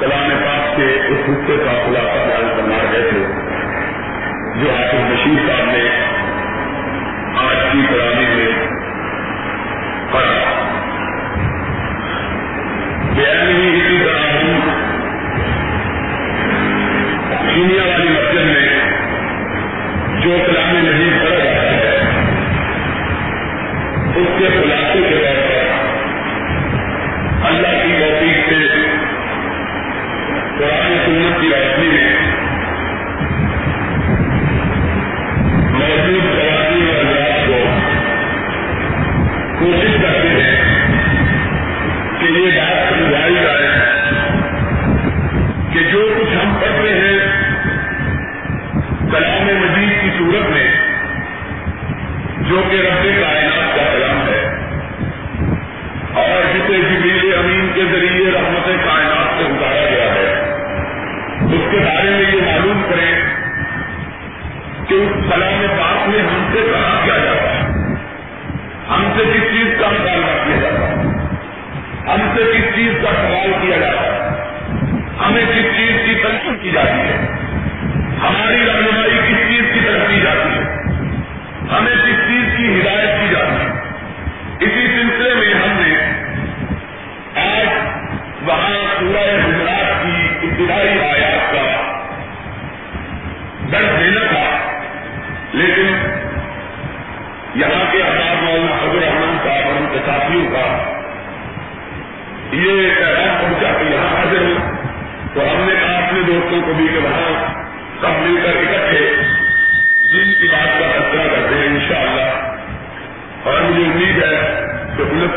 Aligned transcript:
کلام 0.00 0.30
پاک 0.44 0.76
کے 0.76 0.84
اس 0.84 1.18
حصے 1.28 1.56
کا 1.56 1.72
خلاصہ 1.86 2.20
بیان 2.26 2.46
کرنا 2.56 2.76
رہے 2.82 3.00
تھے 3.10 3.24
جو 4.60 4.70
حافظ 4.70 5.10
مشیر 5.10 5.48
صاحب 5.48 5.72
نے 5.72 5.82
آج 7.40 7.58
کی 7.72 7.82
طرح 7.90 8.09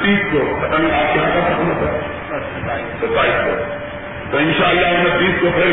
کو، 0.08 0.60
پتہ 0.62 0.82
نہیں 0.82 0.92
آپ 0.92 1.14
کے 1.14 1.20
یہاں 1.20 1.30
کا 1.34 1.42
سامنا 1.48 1.98
ستائیس 3.02 3.46
کو۔ 3.46 3.74
تو 4.32 4.38
ان 4.38 4.52
شاء 4.58 4.70
اللہ 4.70 4.88
کو 5.42 5.50
پھر 5.56 5.72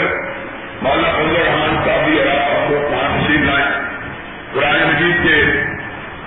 مولانا 0.82 1.16
فضل 1.16 1.36
الرحمان 1.36 1.84
صاحب 1.84 2.04
بھی 2.04 2.20
اگر 2.20 2.30
آپ 2.30 2.68
کو 2.68 2.88
لائیں۔ 3.44 3.70
قرآن 4.52 4.74
مجید 4.74 5.16
کے 5.24 5.62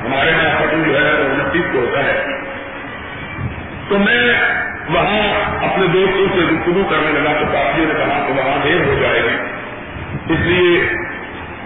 ہمارے 0.05 0.31
یہاں 0.31 0.59
جو 0.85 0.95
ہے 0.95 1.13
وہ 1.13 1.43
انتیس 1.43 1.61
کو 1.71 1.79
ہوتا 1.79 2.03
ہے۔ 2.03 2.25
تو 3.89 3.99
میں 3.99 4.33
وہاں 4.89 5.55
اپنے 5.65 5.87
دوستوں 5.87 6.27
سے 6.27 6.55
گفتگو 6.55 6.83
کرنے 6.89 7.19
لگا 7.19 7.33
تو 7.39 7.45
کافی 7.51 7.85
نے 7.85 7.93
کہا 7.97 8.25
کہ 8.27 8.33
وہاں 8.33 8.63
دیر 8.63 8.85
ہو 8.85 8.95
جائے 9.01 9.21
گی۔ 9.23 9.37
اس 10.33 10.39
لیے 10.39 10.93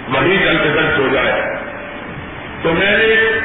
وہی 0.10 0.38
جل 0.38 0.58
ہو 1.00 1.08
جائے۔ 1.14 1.56
تو 2.62 2.74
میں 2.74 2.98
نے 2.98 3.38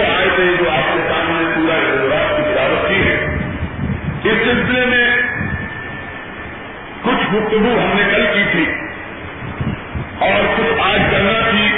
آئے 0.00 0.28
تھے 0.36 0.44
جو 0.58 0.70
آپ 0.70 0.94
کے 0.94 1.08
سامنے 1.08 1.43
سورہ 1.64 1.76
حضرات 1.76 2.36
کی 2.36 2.42
تجارت 2.42 2.88
کی 2.88 3.08
ہے۔ 3.08 3.14
اس 4.24 4.38
سلسلے 4.44 4.86
میں 4.86 5.22
کچھ 7.02 7.34
گفتگو 7.34 7.78
ہم 7.82 7.96
نے 7.96 8.02
کل 8.14 8.26
کی 8.34 8.42
تھی 8.52 8.64
اور 10.18 10.42
کچھ 10.56 10.80
آج 10.80 11.00
کرنا 11.10 11.50
تھی، 11.50 11.68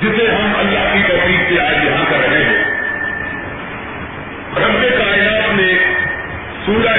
جسے 0.00 0.30
ہم 0.30 0.52
اللہ 0.58 0.92
کی 0.92 1.00
توفیق 1.08 1.48
سے 1.48 1.60
آج 1.60 1.84
یہاں 1.84 2.04
کر 2.10 2.28
رہے 2.28 2.44
ہیں۔ 2.44 2.64
رب 4.56 4.98
کائنات 4.98 5.54
نے 5.54 5.78
سورہ 6.66 6.96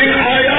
ان 0.00 0.12
آیا 0.14 0.51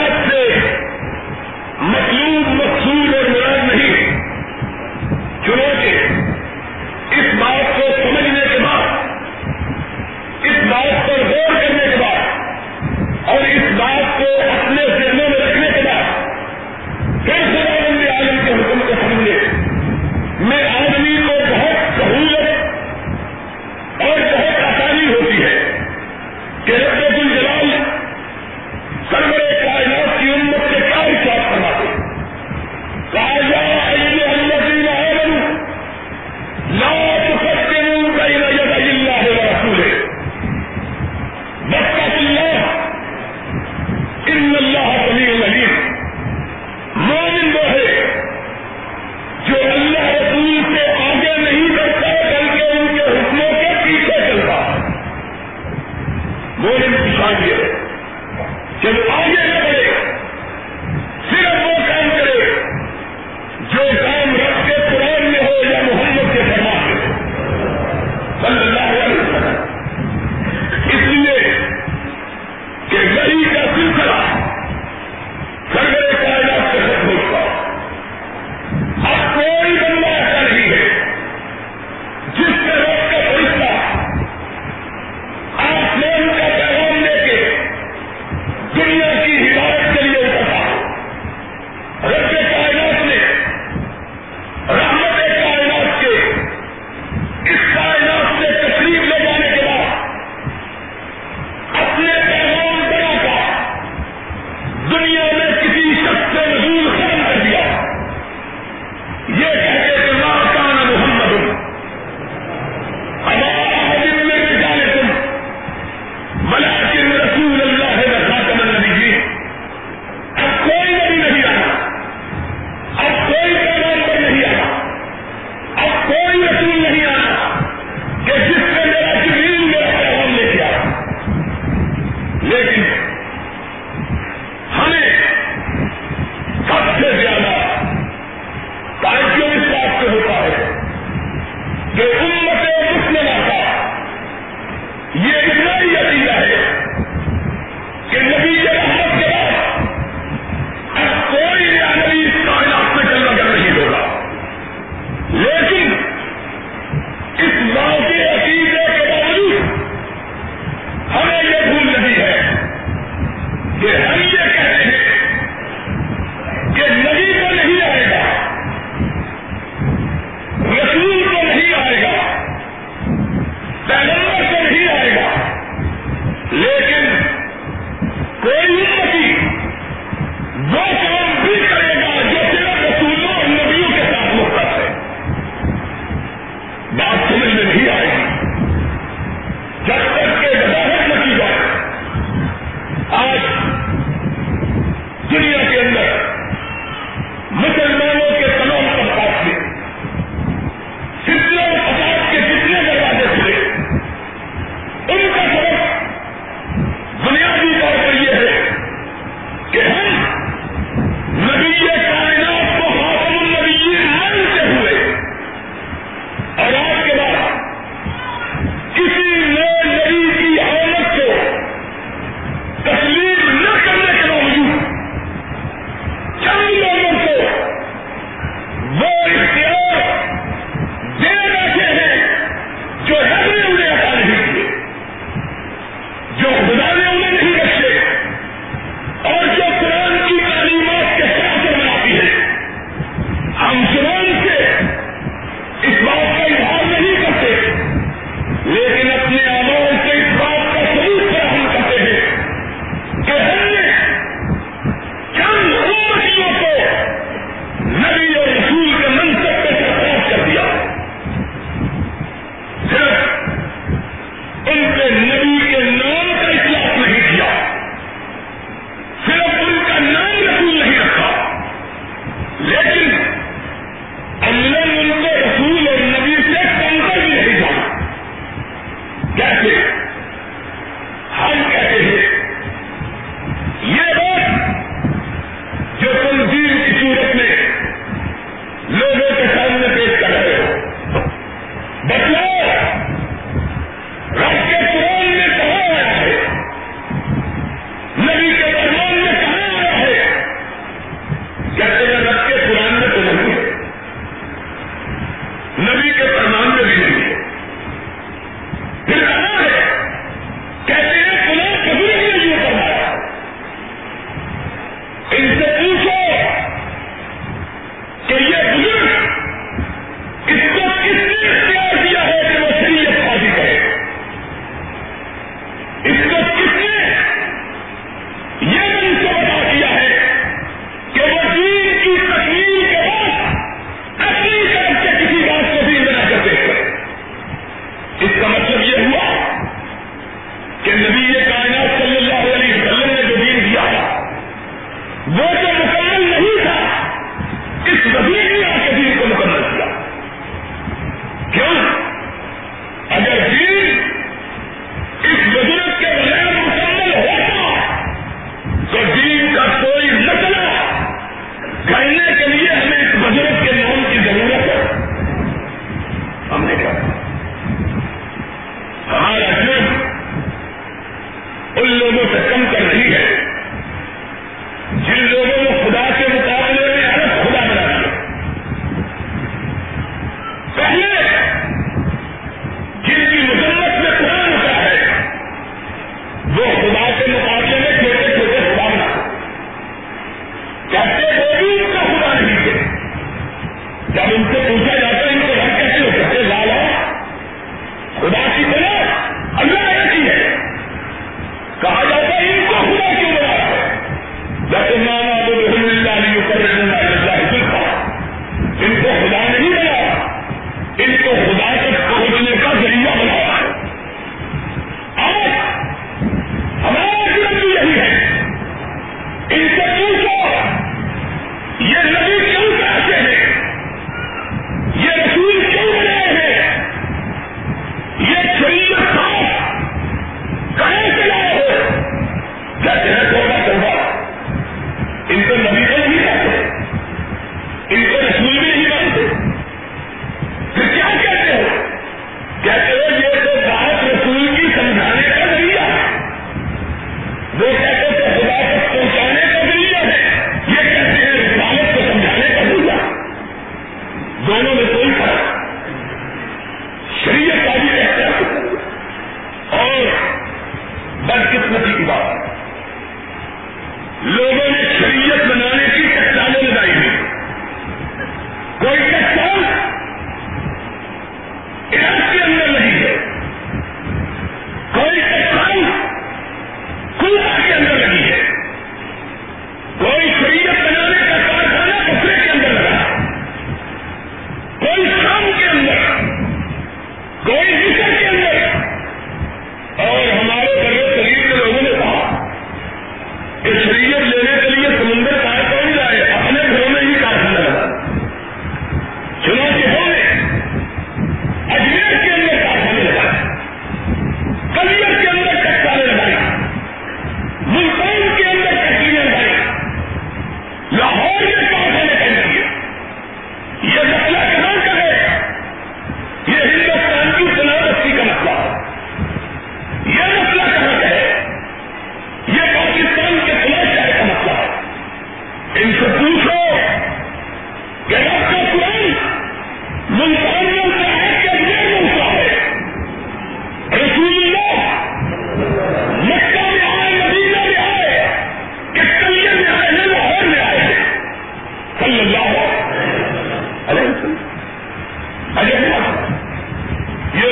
اس 326.05 326.23
کا 326.31 326.39
کتنی 326.55 326.92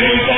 کا 0.02 0.31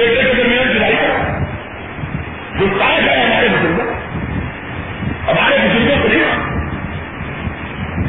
بیٹے 0.00 0.22
کے 0.22 0.32
درمیان 0.34 0.72
جدائی 0.72 0.94
کا 0.96 1.08
جو 2.58 2.66
کاج 2.78 3.08
ہے 3.08 3.16
ہمارے 3.16 3.48
بزرگوں 3.48 3.86
ہمارے 5.26 5.58
بزرگوں 5.58 5.96
کو 6.02 6.08
نہیں 6.08 6.22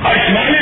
اور 0.04 0.16
شمالی 0.28 0.61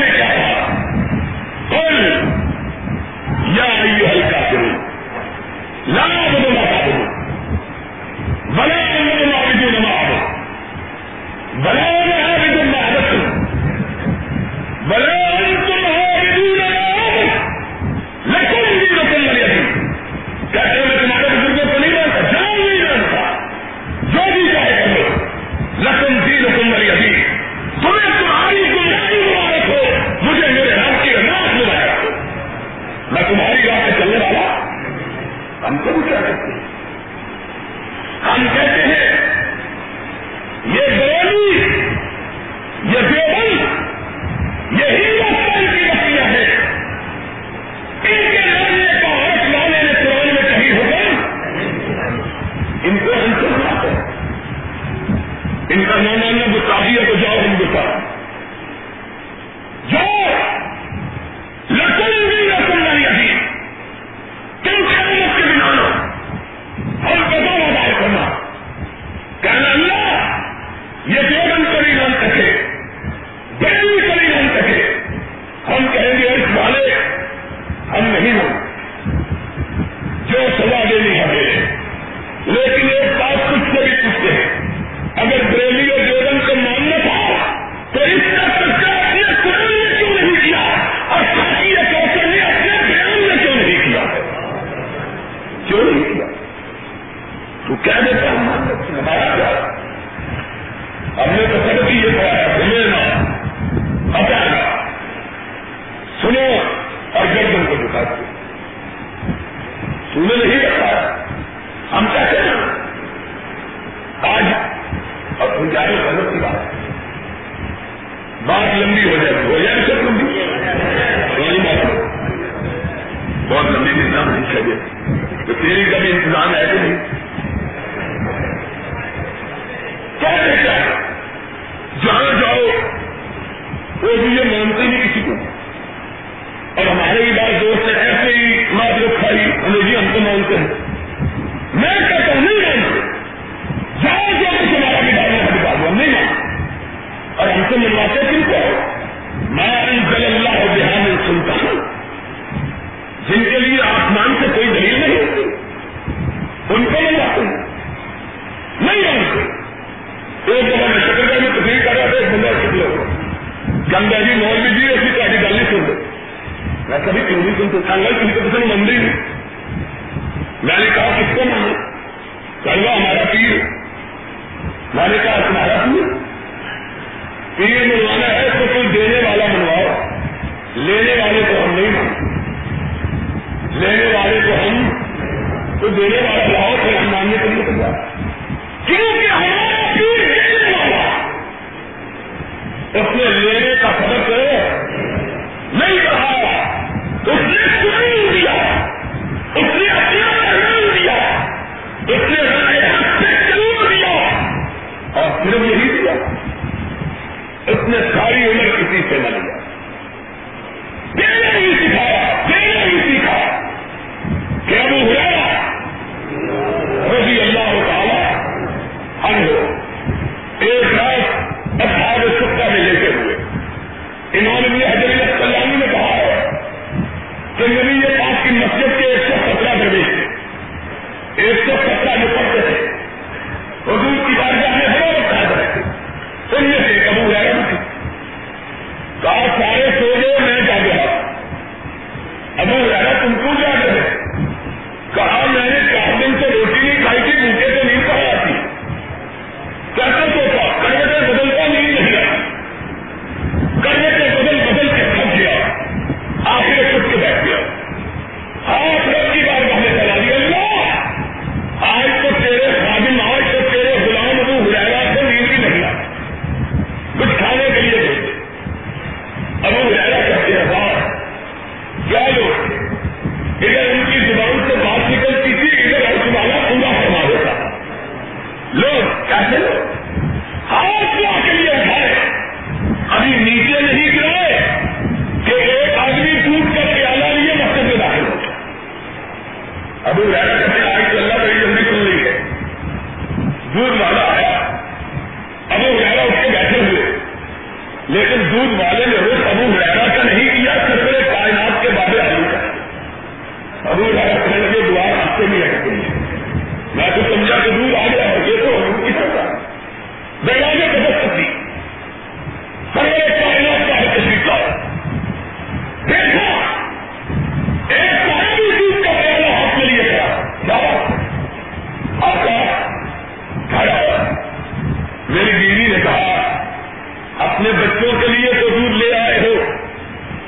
اپنے 327.59 327.71
بچوں 327.71 328.21
کے 328.21 328.27
لیے 328.27 328.61
تو 328.61 328.69
دودھ 328.69 328.91
لے 328.91 329.13
آئے 329.13 329.39
ہو۔ 329.39 329.53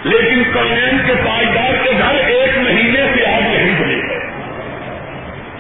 لیکن 0.03 0.43
کلین 0.53 0.97
کے 1.05 1.13
پائیدار 1.25 1.83
کے 1.83 1.91
گھر 1.91 2.15
ایک 2.27 2.57
مہینے 2.57 3.01
سے 3.15 3.25
آگ 3.25 3.41
نہیں 3.41 3.81
بنے 3.81 4.15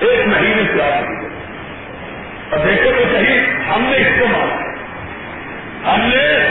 ایک 0.05 0.27
مہینے 0.27 0.63
سے 0.73 0.83
آگ 0.83 1.01
نہیں 1.01 1.29
اور 2.49 2.59
دیکھو 2.59 2.91
تو 2.97 3.03
صحیح، 3.11 3.39
ہم 3.75 3.81
نے 3.81 3.97
اس 3.97 4.07
کو 4.19 4.25
مانا۔ 4.27 4.55
ہم 5.93 6.01
نے 6.01 6.49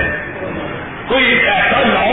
کوئی 1.09 1.39
ایسا 1.49 1.83
لاؤ 1.87 2.10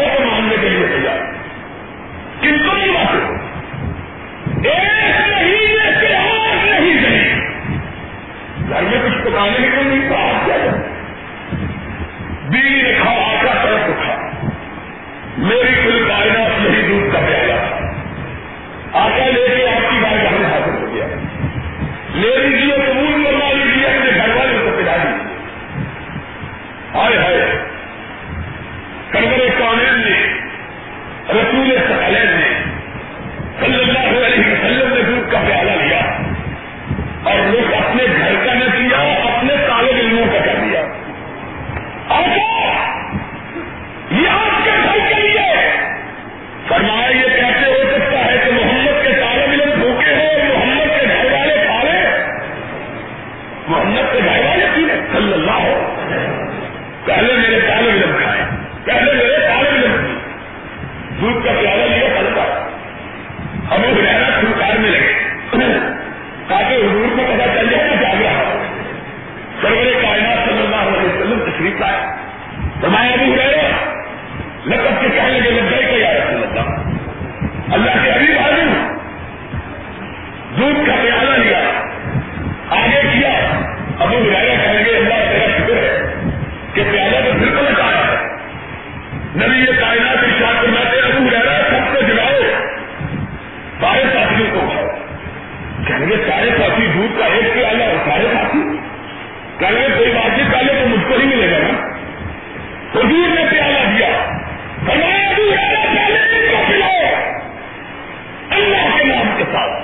کائنات 89.87 90.25
کی 90.25 90.43
بناتے 90.67 90.97
ابو 90.97 91.29
رہ 91.29 91.39
رہا 91.39 91.57
ہے 91.57 91.63
سب 91.69 91.95
کو 91.95 92.01
جگاؤ 92.01 92.39
سارے 93.81 94.03
ساتھیوں 94.13 94.47
کو۔ 94.53 94.59
اٹھاؤ 94.59 94.87
کہیں 95.87 96.09
گے 96.09 96.15
سارے 96.27 96.49
ساتھی 96.57 96.87
دودھ 96.87 97.19
کا 97.19 97.25
ایک 97.25 97.57
اور 97.83 98.09
سارے 98.09 98.25
ساتھی۔ 98.33 98.59
کہیں 99.59 99.71
گے 99.71 99.97
کوئی 99.97 100.11
بات 100.11 100.37
نہیں 100.37 100.51
پہلے 100.51 100.73
تو 100.73 100.87
مجھ 100.87 101.07
کو 101.07 101.13
ہی 101.13 101.25
ملے 101.25 101.51
گا 101.51 101.57
نا۔ 101.57 101.87
حضور 102.95 103.29
نے 103.29 103.45
پیالہ 103.51 103.97
دیا۔ 103.97 104.07
فرمایا، 104.85 105.29
ابو 105.29 105.53
رہا 105.53 105.85
پہلے 105.95 106.51
کو 106.51 106.63
پلاؤ 106.67 107.21
اللہ 108.49 108.97
کے 108.97 109.03
نام 109.03 109.29
کے 109.37 109.43
ساتھ۔ 109.51 109.83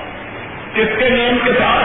کس 0.74 1.00
کے 1.00 1.10
نام 1.10 1.38
کے 1.44 1.52
ساتھ؟ 1.54 1.83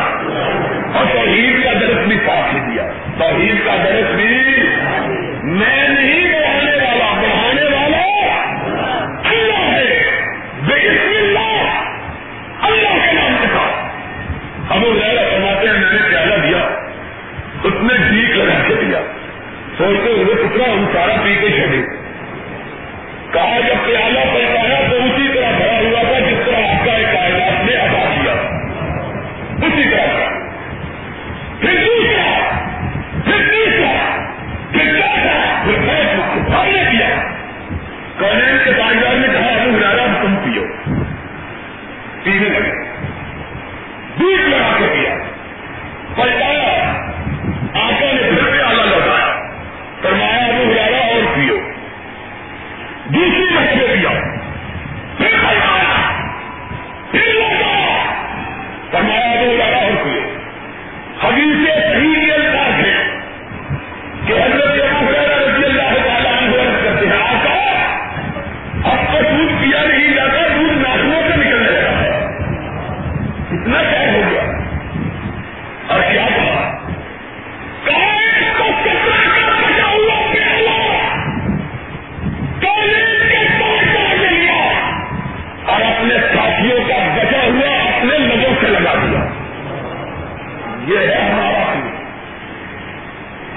یہ 90.89 90.99
ہے 90.99 91.31
ہمارا 91.31 91.73
پیر 91.73 92.09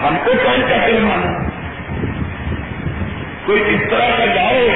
ہم 0.07 0.17
کو 0.25 0.31
کون 0.43 0.61
کا 0.69 0.87
دل 0.87 0.99
مانا 0.99 1.49
کوئی 3.45 3.63
اس 3.67 3.89
طرح 3.89 4.17
کا 4.17 4.25
جاؤ 4.25 4.67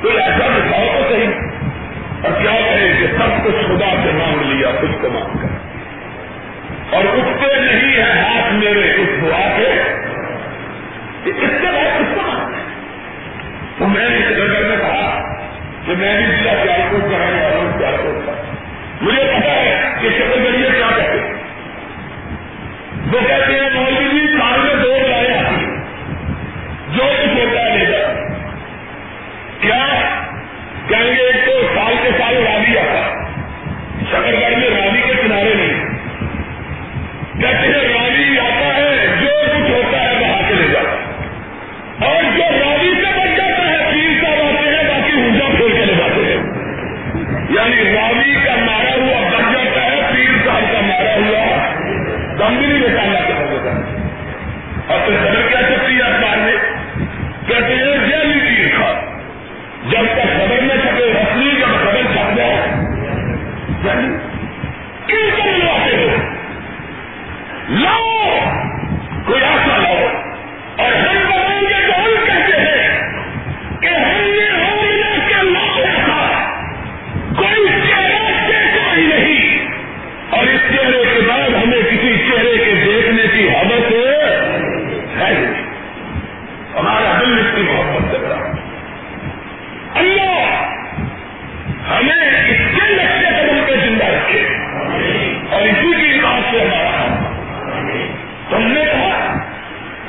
کوئی 0.00 0.16
ایسا 0.16 0.46
بچاؤ 0.46 0.86
تو 0.94 1.14
صحیح۔ 1.14 1.28
اور 2.22 2.42
کیا 2.42 2.50
کرے 2.52 2.92
کہ 2.98 3.06
سب 3.06 3.44
کچھ 3.44 3.66
خدا 3.66 3.94
سے 4.04 4.10
مانگ 4.12 4.42
لیا، 4.42 4.68
خود 4.80 5.02
کو 5.02 5.08
مانگ 5.10 5.38
کر۔ 5.38 5.54
اور 6.94 7.04
اس 7.04 7.40
پہ 7.40 7.60
نہیں 7.60 7.96
ہے 7.96 8.02
ہاتھ 8.02 8.52
میرے 8.52 8.92
اس 8.92 9.08
دعا 9.22 9.56
کے 9.56 9.66
اس 11.24 11.34
کے 11.40 11.66
بعد 11.66 11.98
کس 11.98 12.14
کو 12.14 12.20
مانگ 12.26 12.52
تو 13.78 13.86
میں 13.86 14.08
نے 14.08 14.16
اس 14.16 14.30
نگر 14.30 14.68
میں 14.68 14.76
کہا 14.76 15.36
کہ 15.86 15.92
میں 15.98 16.16
بھی 16.16 16.24
ضلع 16.24 16.52
پیار 16.64 16.78
کو 16.90 16.96
رہنے 16.96 17.42
والا 17.42 17.56
ہوں 17.56 17.78
سیالکوٹ 17.78 18.26
کا 18.26 18.32
مجھے 19.02 19.24
پتا 19.24 19.50
ہے 19.50 19.83
کے 20.04 20.10
چتر 20.10 20.42
گڑیا 20.44 20.70
کیا 20.70 20.88
کہتے 20.96 21.18
ہیں 21.18 21.42
وہ 23.12 23.20
کہتے 23.20 23.52
ہیں 23.52 23.68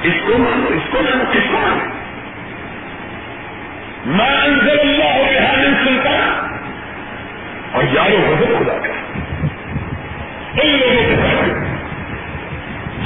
اس 0.06 0.14
کو 0.26 0.38
مانو 0.38 0.68
اس 0.68 0.92
کو 0.92 1.02
مانو 1.02 1.24
کس 1.32 1.52
کو 1.52 1.58
مانو 1.58 1.96
میں 4.06 4.42
اللہ 4.80 5.40
بحال 5.40 5.74
سنتا 5.86 6.46
اور 7.72 7.84
یارو 7.94 8.18
غضب 8.28 8.60
خدا 8.60 8.78
کا. 8.78 8.94
ان 10.62 10.68
لوگوں 10.68 11.04
کے 11.10 11.16
ساتھ. 11.16 11.50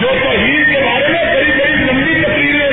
جو 0.02 0.08
توحید 0.24 0.74
کے 0.74 0.82
بارے 0.86 1.08
میں 1.08 1.36
بڑی 1.36 1.52
بڑی 1.60 1.74
لمبی 1.74 2.22
تقریریں 2.22 2.68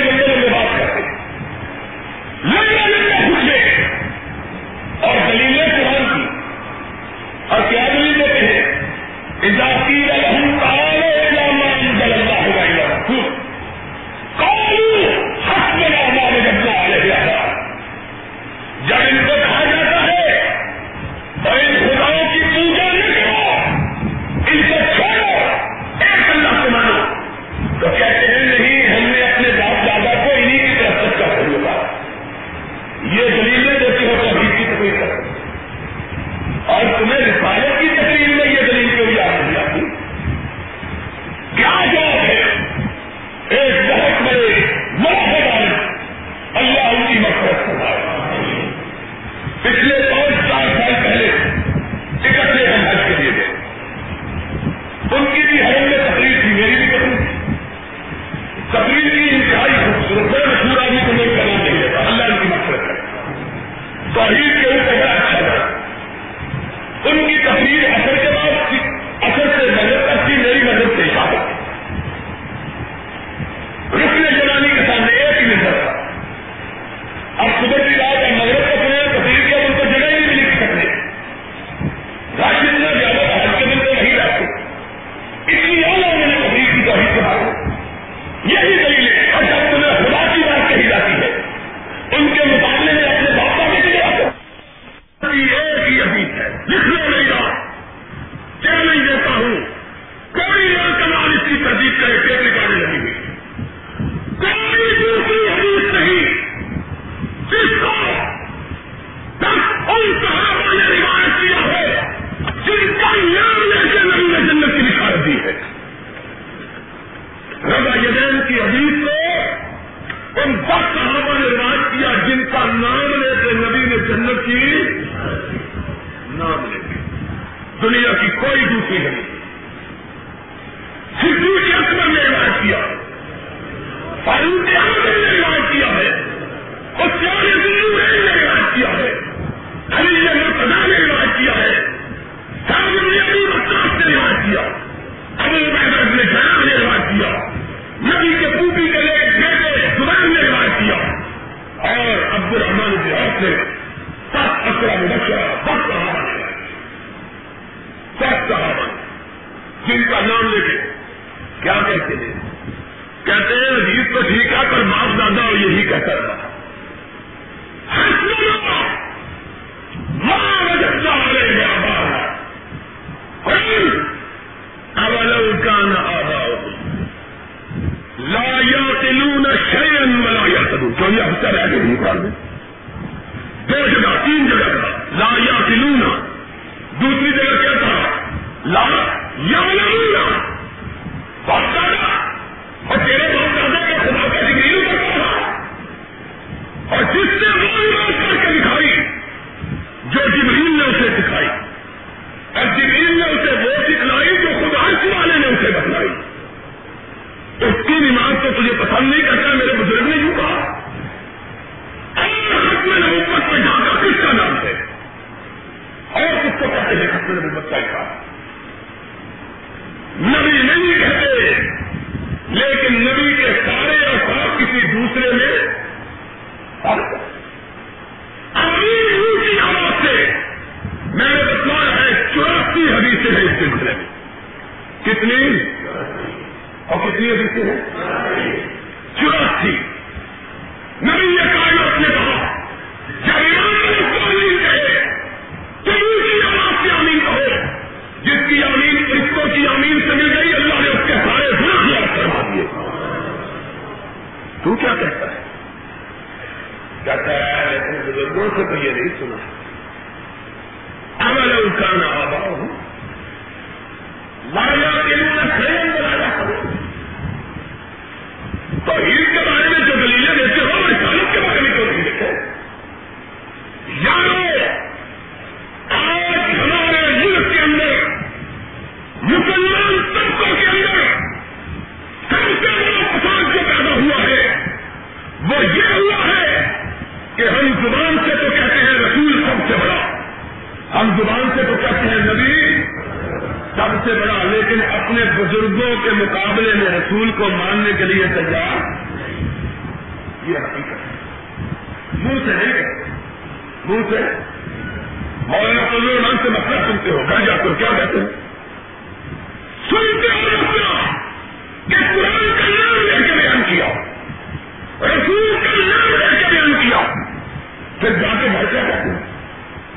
پھر 318.01 318.13
جا 318.13 318.29
کے 318.41 318.47
گھر 318.53 318.65
کیا 318.65 318.83
کہتے 318.83 319.09
ہیں؟ 319.09 319.21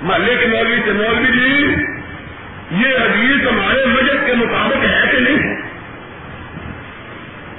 محلے 0.02 0.36
کے 0.36 0.46
مولوی 0.46 0.82
سے 0.86 0.92
مولوی 0.92 1.40
جی 1.40 1.76
یہ 2.72 2.88
حدیث 2.88 3.48
ہمارے 3.48 3.86
مذہب 3.86 4.26
کے 4.26 4.34
مطابق 4.34 4.86
ہے 4.86 5.10
کہ 5.12 5.20
نہیں 5.20 5.36
ہے؟ 5.36 5.56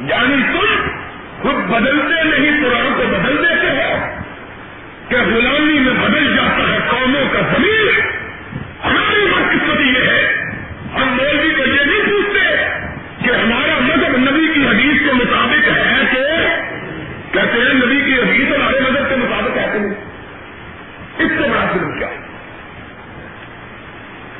یعنی 0.00 0.42
تم 0.52 0.88
خود 1.42 1.54
بدلتے 1.54 2.24
نہیں، 2.24 2.64
قرآن 2.64 2.94
کو 2.96 3.02
بدل 3.02 3.36
دیتے 3.36 3.70
ہو 3.70 3.98
کہ 5.08 5.16
غلامی 5.16 5.78
میں 5.78 5.92
بدل 5.92 6.36
جاتا 6.36 6.72
ہے، 6.72 6.78
قوموں 6.90 7.24
کا 7.32 7.40
زمین 7.40 7.88
ہماری 8.84 9.26
بدقسمتی 9.26 9.84
یہ 9.84 10.08
ہے۔ 10.08 10.44
ہم 10.94 11.08
مولوی 11.08 11.50
کو 11.50 11.62
یہ 11.66 11.84
نہیں 11.84 12.10
پوچھتے 12.10 12.56
کہ 13.24 13.30
ہمارا 13.30 13.78
مذہب 13.80 14.16
نبی 14.16 14.48
کی 14.54 14.66
حدیث 14.66 15.06
کے 15.06 15.12
مطابق 15.12 15.68
ہے 15.68 16.00
کہ 16.12 16.18
کہتے 17.32 17.58
ہیں 17.58 17.74
نبی 17.74 18.00
کی 18.04 18.20
حدیث 18.20 18.56
ہمارے 18.56 18.80
مذہب 18.80 19.08
کے 19.08 19.16
مطابق 19.16 19.58
ہے 19.58 19.70
کہ 19.72 19.78
نہیں 19.78 20.10
اس 21.20 21.28
سے 21.28 21.48
بڑا 21.48 21.72
ظلم 21.72 21.98
کیا؟ 21.98 22.08
ہے 22.08 22.16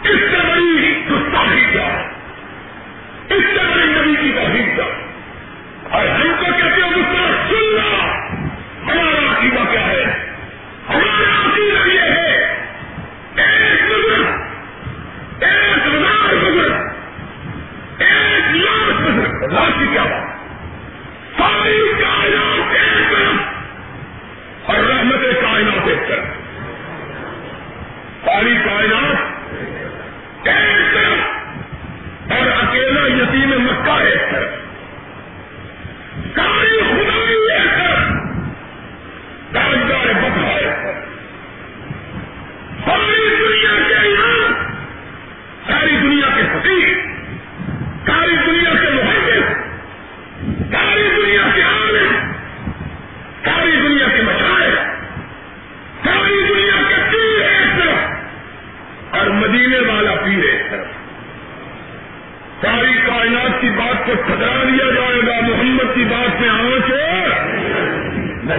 اس 0.03 0.21
سے 0.21 0.37
بڑی 0.49 1.05
گستاخی 1.11 1.65
کیا؟ 1.73 1.87
ہے 1.87 2.09
اس 3.29 3.45
سے 3.45 3.61
بڑی 3.75 3.85
نبی 3.85 4.17
کی 4.17 4.33
توحید 4.35 4.77
کیا؟ 4.77 4.85
اور 5.91 6.07
ہم 6.07 6.33
کو 6.39 6.45
کہتے 6.45 6.83
ہو 6.83 7.20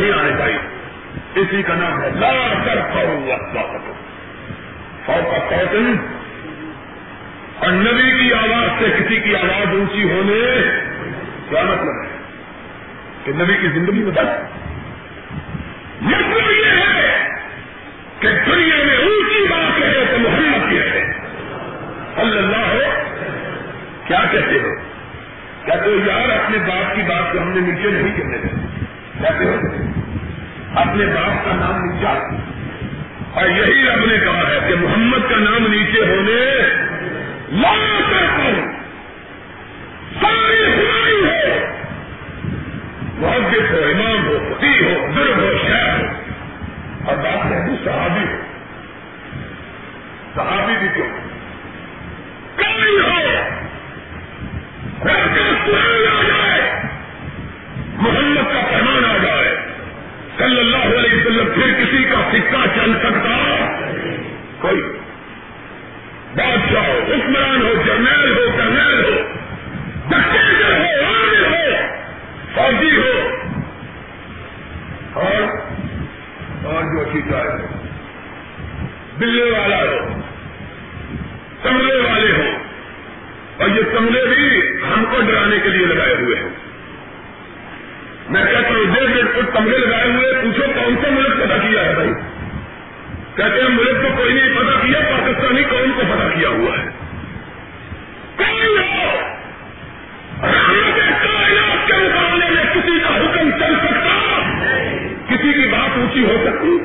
نہیں 0.02 0.20
آنے 0.20 0.32
پائی۔ 0.40 0.58
اسی 1.36 1.64
کا 1.64 1.76
نام 1.76 2.02
ہے 2.02 2.10
لا 2.16 2.54
کر 2.66 2.80
پاؤں 2.94 3.28
فوق 5.06 5.50
فوتن 5.50 5.96
اور 7.60 7.72
نبی 7.72 8.20
کی 8.20 8.34
آواز 8.34 8.80
سے 8.80 8.86
کسی 9.00 9.20
کی 9.20 9.36
آواز 9.36 9.68
اونچی 9.68 10.04
ہونے 10.04 10.62
کیا 11.50 11.64
مطلب 11.64 12.04
ہے 12.04 12.08
کہ 13.24 13.32
نبی 13.32 13.54
کی 13.62 13.68
زندگی 13.68 14.04
بدل 14.12 14.26
مطلب 16.02 16.52
یہ 16.52 16.66
ہے 16.66 17.28
کہ 18.20 18.28
دنیا 18.28 18.76
میں 18.86 18.98
اونچی 18.98 19.48
بات 19.48 19.84
ہے 19.84 20.06
تو 20.12 20.18
محمد 20.20 20.70
کی 20.70 20.78
ہے 20.78 21.14
اللہ 22.16 22.58
ہو 22.58 22.80
کیا 24.08 24.20
کہتے 24.32 24.60
ہو؟ 24.60 24.76
کہتے 25.66 25.90
ہو 25.90 25.96
یار 26.06 26.30
اپنے 26.30 26.58
باپ 26.58 26.96
کی 26.96 27.02
بات 27.02 27.34
کو 27.34 27.40
ہم 27.40 27.52
نے 27.52 27.60
نیچے 27.62 27.90
نہیں 27.90 28.18
کرنے 28.18 28.38
دیں 28.38 28.50
کہتے 29.22 29.46
ہو؟ 29.46 29.81
اپنے 30.76 31.06
باپ 31.06 31.46
کا 31.46 31.56
نام 31.56 31.86
نیچا 31.86 32.10
اور 33.34 33.50
یہی 33.50 33.90
رب 33.90 34.06
نے 34.06 34.18
کہا 34.18 34.50
ہے 34.50 34.60
کہ 34.68 34.76
محمد 34.76 35.30
کا 35.30 35.36
نام 35.38 35.68
نیچے 35.68 36.02
ہونے 36.02 36.62
لا 37.52 37.72
ہوں۔ 38.38 38.72
ساری 40.22 40.66
خدائی 40.66 41.26
ہو۔ 41.26 41.66
محدث 43.18 43.72
ہو، 43.72 43.78
امام 43.78 44.28
ہو 44.28 44.54
فقی 44.54 44.84
ہو، 44.86 45.08
بزرگ 45.08 45.44
ہو 45.44 45.58
شہر 45.68 46.00
ہو۔ 46.00 46.06
اور 47.06 47.18
بات 47.18 47.52
ہے 47.52 47.70
وہ 47.70 47.76
صحابی 47.86 48.26
ہو۔ 48.26 48.42
صحابی 50.36 50.74
بھی 50.80 50.88
کیوں؟ 50.88 51.08
کوئی 52.58 53.00
ہو۔ 53.00 53.32
رب 55.04 55.36
کا 55.36 55.66
قرآن 55.66 56.18
آ 56.18 56.24
جائے۔ 56.24 56.82
محمد 57.94 58.54
کا 58.54 58.62
پیمان 58.70 59.06
آ 59.06 59.11
صلی 60.42 60.60
اللہ 60.60 60.78
علیہ 60.78 61.20
وسلم، 61.20 61.46
پھر 61.56 61.74
کسی 61.74 62.04
کا 62.04 62.30
سکہ 62.32 62.66
چل 62.76 62.94
سکتا؟ 63.00 63.38
کوئی. 64.60 64.82
بادشاہ 66.36 66.88
ہو، 66.88 67.00
حکمران 67.08 67.62
ہو، 67.62 67.74
جرنیل 67.86 68.38
ہو، 68.38 68.58
کرنیل 68.58 69.04
ہو 69.04 69.24
ڈکٹیٹر 70.10 70.78
ہو، 70.78 71.06
عامر 71.06 71.48
ہو، 71.48 71.76
فوجی 72.56 72.98
ہو۔ 72.98 73.38
اور 75.14 75.42
اور 76.66 76.84
جو 76.84 77.02
اچھی 77.02 77.20
ہو، 77.20 77.68
بلے 79.18 79.52
والا 79.52 79.80
ہو، 79.80 80.22
کمرے 81.64 81.96
والے 81.96 82.32
ہو۔ 82.32 82.58
اور 83.58 83.70
یہ 83.70 83.84
کمرے 83.98 84.26
بھی 84.26 84.62
ہم 84.94 85.04
کو 85.12 85.18
ڈرانے 85.22 85.60
کے 85.64 85.70
لیے 85.70 85.86
لگائے 85.86 86.16
ہوئے 86.16 86.36
ہیں۔ 86.36 86.61
میں 88.30 88.46
کہتا 88.46 88.70
ہوں 88.70 88.96
ڈیڑھ 88.96 89.14
ڈیڑھ 89.14 89.28
فٹ 89.28 89.54
کمرے 89.54 89.78
لگائے 89.78 90.12
ہوئے 90.12 90.34
پوچھو 90.42 90.72
کون 90.76 90.96
سا 91.02 91.10
ملک 91.10 91.44
پتا 91.44 91.58
کیا 91.58 91.86
ہے 91.86 91.94
بھائی؟ 91.94 92.10
کہتے 93.36 93.62
ہیں 93.62 93.70
ملک 93.70 94.02
کو 94.02 94.08
کوئی 94.18 94.34
نہیں 94.34 94.50
پتا 94.56 94.80
کیا، 94.86 95.00
پاکستانی 95.00 95.64
قوم 95.64 95.92
کو 95.96 96.02
پتا 96.02 96.28
کیا 96.40 96.50
ہوا 96.50 96.78
ہے۔ 96.78 96.90
کائنات 101.24 101.88
کے 101.88 101.94
مقابلے 101.94 102.50
میں 102.50 102.64
کسی 102.74 103.00
کا 103.00 103.16
حکم 103.16 103.52
چل 103.52 103.76
سکتا؟ 103.84 104.40
کسی 105.30 105.54
کی 105.54 105.70
بات 105.72 105.98
اونچی 105.98 106.24
ہو 106.24 106.38
سکتی؟ 106.46 106.78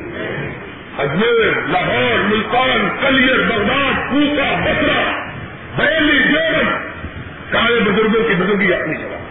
Ajmer 0.97 1.67
Lahore, 1.67 2.23
Multan 2.23 2.89
Kaliyar 3.01 3.39
Baghdad, 3.39 4.09
Kufa 4.09 4.63
Basra 4.65 5.27
Bareilly 5.77 6.19
Deoband 6.19 6.69
سارے 7.51 7.79
بزرگوں 7.79 8.27
کی 8.27 8.33
بزرگی 8.33 8.73
اپنی 8.73 8.95
جگہ۔ 8.95 9.26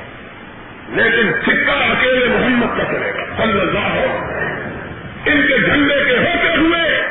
لیکن 0.88 1.32
سکہ 1.46 1.70
اکیلے 1.70 2.38
محمد 2.38 2.78
کا 2.78 2.84
چلے 2.84 3.12
گا۔ 3.14 3.42
صلی 3.42 3.60
اللہ 3.60 3.78
ہو 3.78 4.30
ان 5.26 5.46
کے 5.48 5.58
جھنڈے 5.58 6.04
کے 6.04 6.18
ہوتے 6.18 6.56
ہوئے 6.56 7.02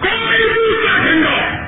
کوئی 0.00 0.54
دوسرا 0.54 0.96
جھنڈا۔ 0.96 1.64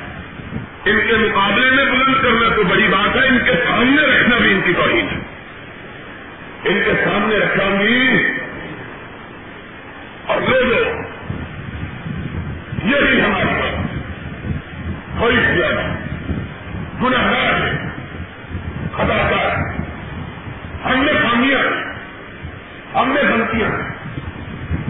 ان 0.85 1.01
کے 1.09 1.17
مقابلے 1.17 1.71
میں 1.71 1.85
بلند 1.85 2.15
کرنا 2.23 2.57
تو 2.57 2.63
بڑی 2.63 2.89
بات 2.91 3.17
ہے، 3.17 3.29
ان 3.29 3.39
کے 3.45 3.53
سامنے 3.67 4.03
رکھنا 4.03 4.37
بھی 4.37 4.53
ان 4.53 4.61
کی 4.65 4.73
توہین 4.73 5.09
ہے۔ 5.13 5.19
ان 6.65 6.83
کے 6.85 6.93
سامنے 7.05 7.37
رکھنا 7.37 7.65
بھی۔ 7.65 8.27
اور 10.27 10.41
لوگوں، 10.41 11.03
یہی 12.85 13.21
ہماری 13.21 13.61
بات 13.61 13.87
کوئی 15.19 15.37
زیادہ 15.37 15.83
گنہگار 17.03 17.67
ہے 17.67 17.89
خطاکار 18.93 19.83
ہم 20.85 21.05
نے 21.05 21.13
خامیاں 21.23 21.59
ہم 22.95 23.13
نے 23.13 23.21
غلطیاں 23.21 23.69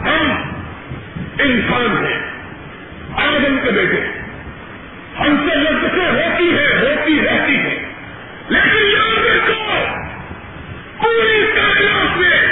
ہم 0.09 0.53
انسان 1.39 2.07
ہیں۔ 2.07 2.19
آدم 3.17 3.57
کے 3.65 3.71
بیٹے۔ 3.71 4.19
ہم 5.21 5.49
سے 5.49 5.55
لذتیں 5.55 6.11
ہوتی 6.11 6.57
ہے 6.57 6.79
ہوتی 6.81 7.21
رہتی 7.21 7.57
ہے 7.57 7.85
لیکن 8.49 8.91
یاد 8.91 9.27
رکھو، 9.27 9.85
پوری 11.03 11.53
کائنات 11.55 12.19
میں 12.19 12.52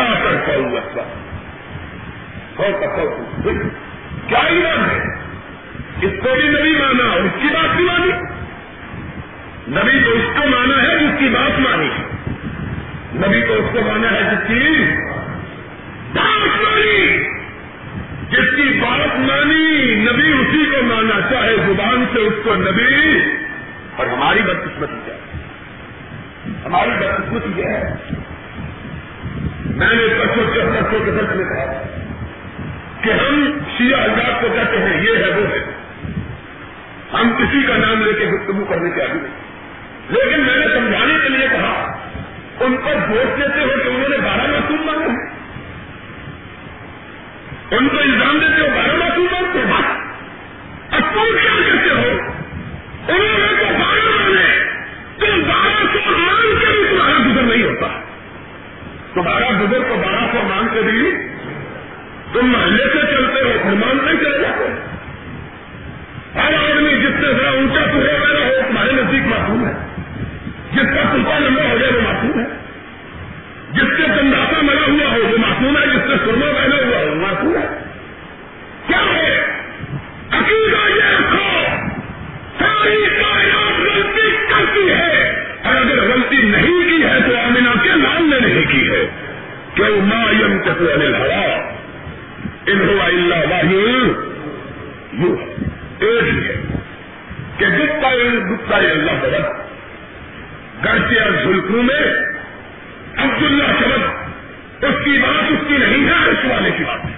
لا 0.00 0.14
کیا 4.28 4.38
ایمان 4.38 4.90
ہے؟ 4.90 5.14
اس 6.06 6.12
کو 6.22 6.28
بھی 6.34 6.48
نبی 6.48 6.72
مانا 6.78 7.10
اور 7.12 7.20
اس 7.20 7.42
کی 7.42 7.48
بات 7.48 7.76
بھی 7.76 7.84
مانی۔ 7.84 8.10
نبی 9.68 10.04
تو 10.04 10.10
اس 10.10 10.38
کو 10.38 10.48
مانا 10.48 10.82
ہے 10.82 10.98
جس 10.98 11.18
کی 11.18 11.28
بات 11.28 11.60
مانی۔ 11.60 11.90
نبی 13.14 13.46
تو 13.46 13.54
اس 13.54 13.64
کو 13.72 13.80
مانا 13.80 14.12
ہے 14.12 14.22
جس 14.22 14.48
کی 14.48 14.84
بات 16.14 16.62
مانی۔ 16.62 17.18
جس 18.30 18.56
کی 18.56 18.80
بات 18.80 19.18
مانی، 19.18 19.94
نبی 19.94 20.32
اسی 20.32 20.64
کو 20.66 20.82
مانا۔ 20.82 21.20
چاہے 21.30 21.56
زبان 21.56 22.04
سے 22.12 22.20
اس 22.20 22.34
کو 22.44 22.54
نبی 22.54 23.18
اور 23.96 24.06
ہماری 24.06 24.42
بدقسمتی 24.42 24.96
کیا۔ 25.04 25.14
ہے 25.14 25.42
ہماری 26.64 26.90
بدقسمتی 26.90 27.52
کیا 27.56 27.70
ہے۔ 27.70 28.17
میں 29.68 29.94
نے 29.94 30.14
بچوں 30.14 30.52
کے 30.54 30.60
بچوں 30.60 31.04
کے 31.04 31.10
درد 31.10 31.36
میں 31.36 31.44
کہا 31.44 31.82
کہ 33.02 33.10
ہم 33.10 33.58
شیعہ 33.78 34.04
حضرات 34.04 34.40
کو 34.42 34.48
کہتے 34.54 34.78
ہیں، 34.78 35.02
یہ 35.02 35.16
ہے 35.16 35.40
وہ 35.40 35.46
ہے۔ 35.50 35.64
ہم 37.12 37.30
کسی 37.38 37.62
کا 37.62 37.76
نام 37.76 38.02
لے 38.02 38.12
کے 38.12 38.26
گفتگو 38.26 38.64
کرنے 38.64 38.90
کے 38.90 39.02
آگے 39.02 39.12
نہیں 39.12 39.48
لیکن 40.08 40.40
میں 40.40 40.56
نے 40.56 40.66
سمجھانے 40.74 41.14
کے 41.22 41.28
لیے 41.28 41.48
کہا، 41.48 41.98
ان 42.60 42.76
پر 42.76 43.10
ووٹ 43.10 43.38
دیتے 43.38 43.62
ہو 43.62 43.68
کہ 43.68 43.88
انہوں 43.88 44.08
نے 44.08 44.16
بارہ 44.16 44.50
معصوم 44.50 44.86
مانگے 44.86 45.08
ہیں۔ 45.08 45.30
ان 47.70 47.88
کو 47.88 47.98
الزام 47.98 48.38
دیتے 48.38 48.60
ہو 48.60 48.66
بارہ 48.76 48.96
معصوم 48.96 49.26
مانگتے 49.32 49.58
ہیں۔ 49.58 49.98
اب 50.90 51.00
تم 51.14 51.38
کیا 51.42 51.57
تمہارا 59.22 59.48
بزرگ 59.50 59.82
تو 59.88 59.96
بارہ 59.96 60.32
سو 60.32 60.38
مان 60.42 60.66
کے 60.74 60.80
بھی 60.82 61.10
تم 62.32 62.46
محلے 62.46 62.84
سے 62.84 63.00
چلتے 63.00 63.42
ہو 63.42 63.52
پھر 63.62 63.70
نہیں 63.70 64.20
چلے 64.20 64.38
جاتے۔ 64.38 64.64
ہر 66.38 66.54
آدمی 66.54 66.90
جس 66.90 67.20
سے 67.20 67.34
ذرا 67.34 67.50
اونچا 67.50 67.84
تمہیں 67.84 68.18
پیدا 68.20 68.46
ہو، 68.46 68.60
تمہارے 68.68 68.92
نزدیک 68.92 69.22
معصوم 69.26 69.66
ہے۔ 69.66 69.72
جس 70.72 70.94
کا 70.94 71.02
سلطان 71.12 71.42
لمبا 71.42 71.62
ہو 71.70 71.78
جائے 71.78 71.92
وہ 71.92 72.00
معصوم 72.00 72.40
ہے۔ 72.40 72.44
جس 73.70 73.96
سے 73.96 74.02
گنداسا 74.16 74.60
ملا 74.62 74.86
ہوا 74.86 75.16
ہو، 75.16 75.32
وہ 75.32 75.38
معصوم 75.38 75.78
ہے۔ 75.78 75.86
جس 75.86 76.00
سے 76.02 76.16
سرما 76.24 76.46
پہنا 76.56 76.76
ہوا 76.76 76.98
ہو 76.98 77.14
معصوم 77.14 77.56
ہے۔ 77.56 77.57
کہ 89.88 89.94
وہ 89.94 90.00
ماں 90.00 90.32
یم 90.32 90.58
چکر 90.62 91.14
ہوا 91.18 91.58
ان 92.66 92.88
ہوا 92.88 93.04
اللہ 93.04 93.34
واہی 93.34 93.76
یوں 95.12 95.36
ایک 96.00 96.22
ہی 96.22 96.48
ہے 96.48 96.56
کہ 97.56 97.66
گپتا 97.66 98.10
گپتا 98.50 98.76
اللہ 98.76 99.10
سبق 99.22 99.48
گرچہ 100.84 101.22
اور 101.22 101.30
جھلکوں 101.42 101.82
میں 101.82 102.02
عبداللہ 103.16 103.64
سبق 103.64 104.84
اس 104.84 105.04
کی 105.04 105.18
بات 105.18 105.52
اس 105.52 105.68
کی 105.68 105.76
نہیں 105.76 106.08
ہے، 106.08 106.30
اس 106.30 106.44
والے 106.44 106.70
کی 106.76 106.84
بات 106.84 107.04
ہے۔ 107.04 107.10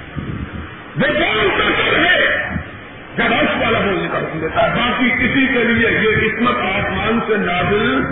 وہ 0.97 1.19
بولتا 1.19 1.69
کر 1.77 1.99
ہے؟ 1.99 2.49
جب 3.17 3.35
اس 3.35 3.63
والا 3.63 3.79
بولنے 3.79 4.09
کا 4.13 4.19
حکم 4.19 4.39
دیتا 4.41 4.63
ہے، 4.63 4.77
باقی 4.77 5.11
کسی 5.11 5.47
کے 5.47 5.65
لیے 5.65 5.89
یہ 5.91 6.29
قسمت 6.29 6.57
آسمان 6.57 7.21
سے 7.27 7.37
نازل 7.37 8.03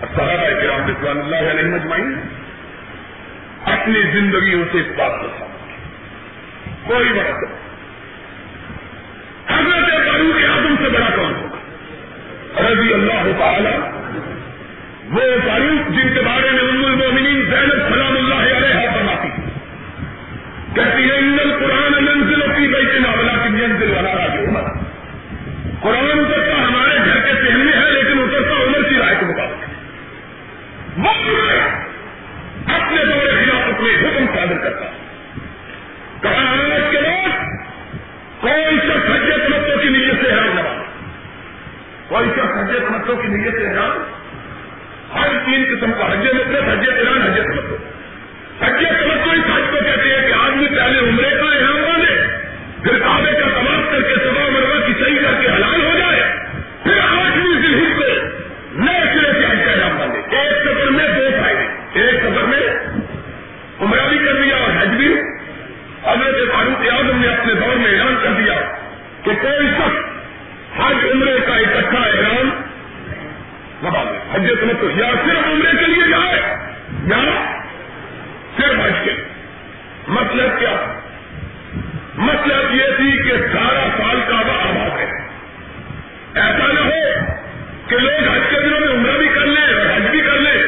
صحابہ 0.00 0.60
کرام 0.60 0.88
رضوان 0.88 1.18
اللہ 1.18 1.50
علیہ 1.50 1.74
مجمعین 1.74 2.20
اپنی 3.84 4.02
زندگیوں 4.12 4.64
سے 4.72 4.78
اس 4.78 4.86
بات 4.96 5.20
کو 5.20 5.26
سمجھ 5.38 5.72
کوئی 6.86 7.12
بات 7.12 7.42
نہیں۔ 7.42 7.54
حضرت 9.48 10.06
فاروق 10.06 10.50
اعظم 10.50 10.74
سے 10.84 10.90
بڑا 10.90 11.10
کون 11.16 11.34
ہوگا؟ 11.34 11.58
رضی 12.70 12.92
اللہ 12.92 13.38
تعالی۔ 13.38 13.68
وہ 15.10 15.48
فاروق 15.48 15.90
جن 15.90 16.14
کے 16.14 16.20
بارے 16.20 16.50
میں 16.50 16.60
ام 16.60 16.84
المومنین 16.84 17.42
زینب 17.50 17.94
سلام 17.94 18.16
اللہ 18.16 18.56
علیہ 18.56 18.88
فرماتی 18.94 19.28
کہتی 20.74 21.10
ہے 21.10 21.16
ان 21.18 21.38
القرآن 21.40 22.04
منزل 22.04 22.40
کی 22.40 22.68
بیت 22.68 23.00
ناولا 23.00 23.32
کی 23.32 23.48
منزل 23.48 23.90
والا 23.90 24.14
راج 24.14 24.48
عمر۔ 24.48 24.62
قرآن 25.80 26.18
اترتا 26.18 26.68
ہمارے 26.68 26.96
گھر 26.96 27.20
کے 27.20 27.32
سہنے 27.32 27.72
ہے 27.72 27.90
لیکن 27.90 28.18
اترتا 28.18 28.64
عمر 28.64 28.88
کی 28.88 28.94
رائے 28.94 29.16
کے 29.20 29.26
مطابق 29.26 29.64
وہ 30.98 31.34
اپنے 32.64 33.04
دور 33.04 33.26
خلاف 33.26 33.74
اپنے 33.74 33.88
حکم 33.88 34.26
صادر 34.34 34.58
کرتا 34.58 34.86
کہا 36.22 36.50
آج 36.74 36.82
کے 36.90 36.98
بعد 36.98 37.28
کوئی 38.40 38.76
شخص 38.76 39.10
حجت 39.10 39.50
متوں 39.50 39.82
کی 39.82 39.88
نیت 39.88 40.24
سے 40.24 40.32
حیران 40.32 40.50
نہ 40.54 40.82
کوئی 42.08 42.28
شخص 42.36 42.56
حجت 42.56 42.90
متوں 43.04 43.22
کی 43.22 43.28
نیت 43.28 43.54
سے 43.54 43.66
حیران 43.68 43.96
ہر 45.14 45.32
تین 45.44 45.64
قسم 45.64 45.90
کا 45.98 46.06
حج 46.12 46.26
مطلب 46.34 46.68
حج 46.68 46.88
ایران 46.90 47.22
حجت 47.22 47.48
متو 47.48 47.76
حج 48.60 48.84
تمتو 48.90 49.30
اس 49.30 49.50
حج 49.50 49.66
کو 49.70 49.78
کہتے 49.78 50.08
ہیں 50.08 50.22
کہ 50.28 50.32
آدمی 50.36 50.68
پہلے 50.68 51.02
عمرے 51.08 51.30
کا 51.32 51.48
احرام 51.48 51.82
باندھے 51.82 52.14
پھر 52.84 52.98
کعبے 52.98 53.34
کا 53.40 53.50
تباہ 53.50 53.82
کر 53.90 54.06
کے 54.08 54.14
سبا 54.24 54.48
مربع 54.48 54.80
کی 54.86 54.92
صحیح 55.02 55.18
کر 55.18 55.40
کے 55.42 55.48
حلال 55.48 55.84
ہو 55.84 55.92
جائے 55.98 56.22
پھر 56.84 56.98
آٹھویں 57.02 57.60
ذلحج 57.60 57.92
کو 57.98 58.08
نئے 58.78 59.04
سرے 59.12 59.32
سے 59.32 59.46
حج 59.46 59.62
کا 59.64 59.70
احرام 59.72 59.96
باندھے 59.98 60.40
ایک 60.40 60.64
سفر 60.64 60.90
میں 60.90 61.06
دو 61.10 61.28
فائدے 61.38 62.02
ایک 62.02 62.20
سفر 62.24 62.50
میں 62.54 62.66
عمرہ 63.80 64.08
بھی 64.08 64.18
کر 64.18 64.42
دیا 64.42 64.56
اور 64.56 64.76
حج 64.80 64.96
بھی 64.96 65.12
حضرت 66.06 66.52
فاروق 66.52 66.90
اعظم 66.90 67.20
نے 67.20 67.28
اپنے 67.28 67.54
دور 67.54 67.76
میں 67.76 67.90
اعلان 67.90 68.18
کر 68.24 68.42
دیا 68.42 68.60
کہ 69.24 69.40
کوئی 69.42 69.72
شخص 69.78 70.12
حج 70.78 71.10
عمرے 71.12 71.38
کا 71.46 71.54
اکٹھا 71.56 71.98
احرام 72.04 72.48
نہ 73.82 73.88
باندھے 73.88 74.18
حج 74.32 74.46
تمتو 74.60 74.83
یا 74.96 75.10
صرف 75.26 75.46
عمرے 75.46 75.70
کے 75.78 75.86
لیے 75.86 76.08
جائے؟ 76.10 76.40
یا 77.06 77.22
صرف 78.56 78.80
حج 78.80 79.04
کے 79.04 79.14
مطلب 80.08 80.58
کیا 80.58 80.74
مطلب 82.16 82.74
یہ 82.74 82.84
تھی 82.96 83.10
کہ 83.10 83.36
سارا 83.52 83.88
سال 83.96 84.20
کا 84.28 84.36
آباد 84.36 84.98
ہے 84.98 85.06
ایسا 86.34 86.66
نہ 86.72 86.80
ہو 86.80 87.14
کہ 87.86 87.96
لوگ 87.96 88.28
حج 88.28 88.40
کے 88.50 88.60
دنوں 88.60 88.80
میں 88.80 88.88
عمرہ 88.88 89.18
بھی 89.18 89.28
کر 89.34 89.46
لیں 89.46 89.74
اور 89.74 89.96
حج 89.96 90.10
بھی 90.10 90.20
کر 90.20 90.38
لیں 90.38 90.62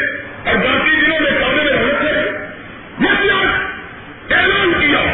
اور 0.44 0.54
باقی 0.54 0.90
دنوں 1.00 1.20
میں 1.20 1.30
کابے 1.40 1.62
میں 1.62 1.72
رہنے 1.72 1.92
سے 2.00 2.30
مطلب 2.98 4.32
اعلان 4.32 4.72
کیا 4.80 5.04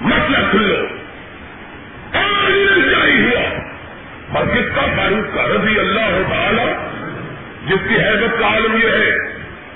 مسئلہ 0.00 0.38
کھل 0.50 0.62
لو 0.62 0.86
جاری 2.90 3.22
ہوا 3.22 3.44
اور 4.32 4.46
کس 4.46 4.74
کا 4.74 4.86
فاروق 4.96 5.34
کا 5.34 5.44
رضی 5.44 5.78
اللہ 5.78 6.22
تعالی 6.30 6.72
جس 7.66 7.88
کی 7.88 7.94
حیبت 7.94 8.40
کا 8.40 8.46
عالم 8.46 8.76
یہ 8.76 8.88
ہے 8.88 9.10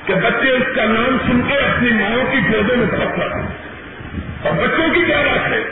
کہ 0.06 0.14
بچے 0.14 0.50
اس 0.50 0.76
کا 0.76 0.84
نام 0.84 1.16
سن 1.26 1.40
کر 1.48 1.62
اپنی 1.62 1.90
روزے 2.58 2.76
میں 2.76 2.86
سبق 2.86 3.14
تھا۔ 3.14 3.40
اور 4.42 4.66
بچوں 4.66 4.94
کی 4.94 5.04
کیا 5.04 5.20
بات 5.20 5.52
ہے؟ 5.52 5.62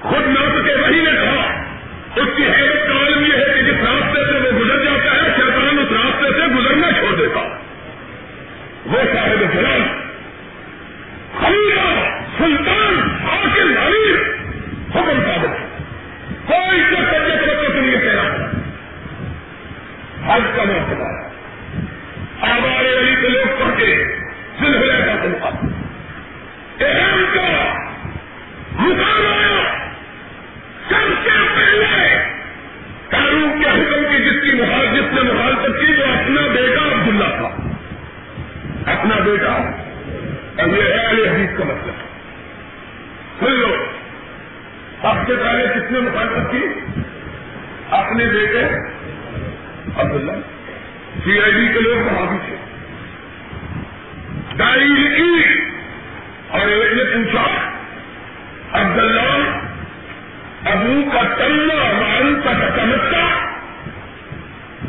خود 0.00 0.26
نہ 0.26 0.66
کے 0.66 0.74
وہی 0.74 1.00
نے 1.00 1.10
کہا۔ 1.10 1.33
اپنا 39.04 39.24
بیٹا 39.24 39.52
اب 40.62 40.68
یہ 40.68 40.82
ہے 40.82 41.06
علی 41.06 41.28
حدیث 41.28 41.58
کا 41.58 41.64
مطلب۔ 41.64 41.94
سن 43.40 43.52
لو۔ 43.52 43.76
سب 45.02 45.26
سے 45.26 45.34
پہلے 45.36 45.66
کس 45.74 45.90
نے 45.90 46.00
مخالفت 46.00 46.52
کی؟ 46.52 46.58
اپنے 47.90 48.24
بیٹے 48.24 48.64
عبداللہ۔ 49.96 50.32
سی 51.24 51.42
آئی 51.42 51.52
ڈی 51.52 51.72
کے 51.72 51.80
لوگ 51.80 52.12
وہاں 52.12 52.26
بھی 52.26 52.38
تھے۔ 52.48 52.56
ڈائری 54.56 55.16
کی 55.16 55.60
اور 56.48 56.60
ایک 56.60 56.92
نے 56.92 57.04
پوچھا 57.04 57.70
عبداللہ۔ 58.72 59.58
ابو 60.64 61.10
کا 61.12 61.34
تلنا 61.38 61.74
مان 61.74 62.40
کا 62.44 62.52
سمجھتا 62.52 63.28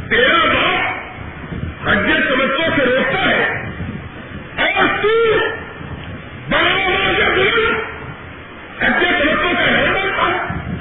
تیرا 0.09 0.45
باپ 0.45 0.93
حج 1.87 1.97
سمجھوں 1.97 2.69
سے 2.75 2.85
روکتا 2.85 3.29
ہے۔ 3.29 3.54
اور 6.49 7.13
کا 9.53 9.71
نہیں 9.71 9.93
بنتا، 9.93 10.37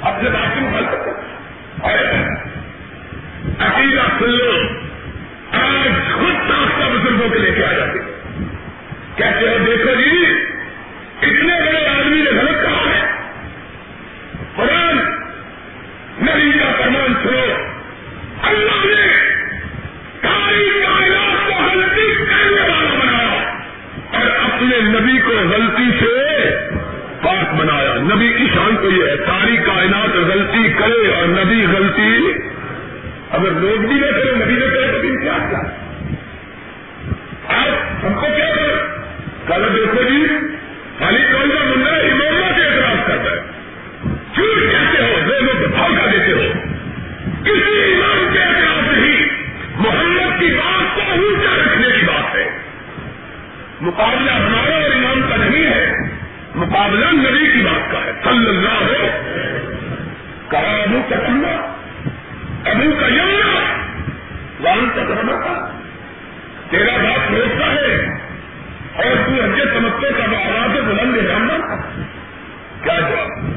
اپنے 0.09 0.29
باپ 0.29 0.53
کی 0.53 0.59
اور 1.81 1.97
عقیدہ 3.59 4.01
سن 4.19 4.31
آج 5.51 6.13
خود 6.13 6.49
بزرگوں 6.87 7.29
کے 7.29 7.39
لے 7.39 7.51
کے 7.51 7.65
آ 7.65 7.71
جاتے 7.71 7.99
کہتے 9.15 9.57
دیکھو 9.65 10.01
جی 10.01 10.25
اتنے 11.21 11.65
بڑے 11.65 11.87
آدمی 11.87 12.17
نے 12.17 12.29
غلط 12.29 12.61
کہا 12.61 12.71
ہے۔ 12.71 13.05
قرآن، 14.55 14.97
نبی 16.21 16.59
کا 16.59 16.81
فرمان 16.81 17.13
نبی 28.67 28.75
تو 28.81 28.89
یہ 28.89 29.03
ہے 29.03 29.17
ساری 29.17 29.57
کائنات 29.57 30.15
غلطی 30.15 30.73
کرے 30.79 31.13
اور 31.13 31.27
نبی 31.27 31.65
غلطی 31.65 32.31
اگر 33.31 33.51
لوگ 33.51 33.79
بھی 33.79 33.95
نہ 33.95 34.05
کرے 34.05 34.31
نبی 34.35 34.53
نے 34.53 34.65
کرے 34.65 34.87
تو 34.87 35.19
کیا 35.21 35.37
کیا؟ 35.49 35.59
آپ 37.47 38.05
ہم 38.05 38.13
کو 38.13 38.27
کیا 38.35 38.55
کریں 38.55 38.85
کل 39.47 39.75
دیکھو 39.75 40.03
جی 40.03 40.27
خالی 40.99 41.19
کون 41.31 41.49
سا 41.49 41.63
منڈا 41.63 41.89
امام 41.89 42.53
سے 42.55 42.65
اعتراض 42.65 43.07
کرتا 43.07 43.31
ہے 43.31 43.37
چوٹ 44.35 44.71
کہتے 44.71 45.03
ہو؟ 45.03 45.19
لوگوں 45.25 45.59
کو 45.59 45.65
دھوکہ 45.65 46.11
دیتے 46.11 46.31
ہو۔ 46.31 46.51
کسی 47.43 47.93
امام 47.93 48.29
کے 48.33 48.39
اعتراض 48.39 48.97
نہیں۔ 48.97 49.25
محمد 49.75 50.39
کی 50.39 50.45
بات 50.45 50.95
کو 50.95 51.01
اونچا 51.01 51.55
رکھنے 51.65 51.87
کی 51.99 52.05
بات 52.05 52.35
ہے۔ 52.35 52.49
مقابلہ 53.81 54.31
ہمارا 54.31 54.75
اور 54.75 54.91
امام 54.91 55.21
کا 55.29 55.35
نہیں 55.35 55.65
ہے۔ 55.65 56.04
مقابلہ 56.55 57.05
نبی 57.05 57.51
کی 57.51 57.61
بات 57.61 57.91
کا 57.91 57.99
ہے۔ 57.99 58.11
صلی 58.23 58.49
اللہ 58.49 58.69
ہو 58.69 59.07
کہا 60.49 60.83
ابو 60.83 61.01
کا 61.09 61.15
کلو 61.15 61.47
ابو 62.65 62.95
کا 62.99 63.07
یمنا۔ 63.07 63.75
وان 64.59 64.89
کا 64.95 65.03
کرنا 65.07 65.39
تھا۔ 65.45 65.79
تیرا 66.69 66.97
بات 66.97 67.31
روکتا 67.31 67.65
ہے۔ 67.65 68.05
اور 68.95 69.15
تو 69.25 69.31
حجے 69.31 69.63
سمجھتے 69.73 70.07
کا 70.17 70.23
آواز 70.23 70.79
بلند 70.79 71.15
جاننا 71.27 71.75
کیا 72.83 72.99
جواب؟ 72.99 73.54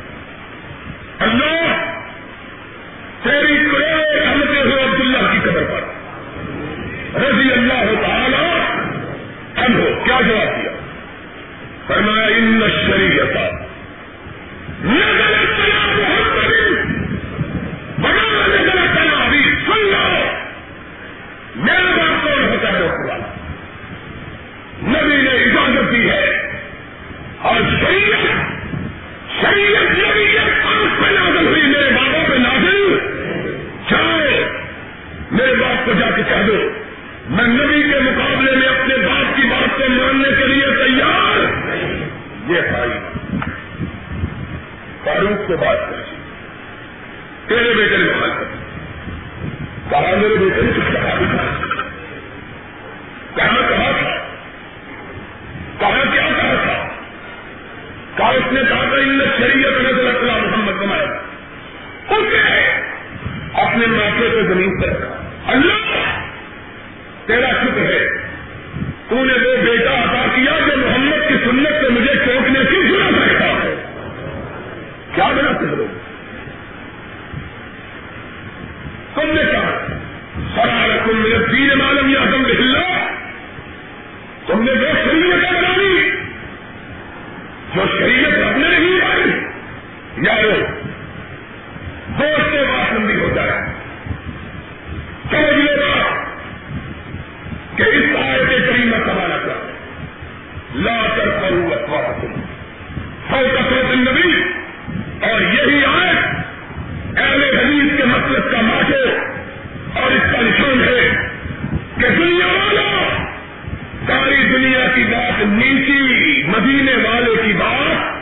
نیچی 115.45 116.43
مدینے 116.47 116.93
والے 116.93 117.43
کی 117.47 117.53
بات 117.53 118.19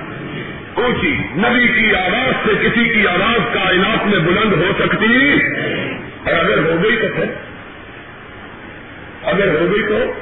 اونچی 0.79 1.17
نبی 1.37 1.69
کی 1.69 1.95
آواز 1.95 2.49
سے 2.49 2.69
کسی 2.69 2.89
کی 2.89 3.07
آواز 3.07 3.55
کائنات 3.55 4.07
میں 4.07 4.19
بلند 4.19 4.53
ہو 4.53 4.73
سکتی 4.79 5.41
اور 6.25 6.35
اگر 6.35 6.59
ہو 6.59 6.83
گئی 6.83 6.97
تو 6.97 7.07
پھر؟ 7.17 7.25
اگر 9.23 9.61
ہو 9.61 9.67
گئی 9.73 9.83
تو 9.83 10.12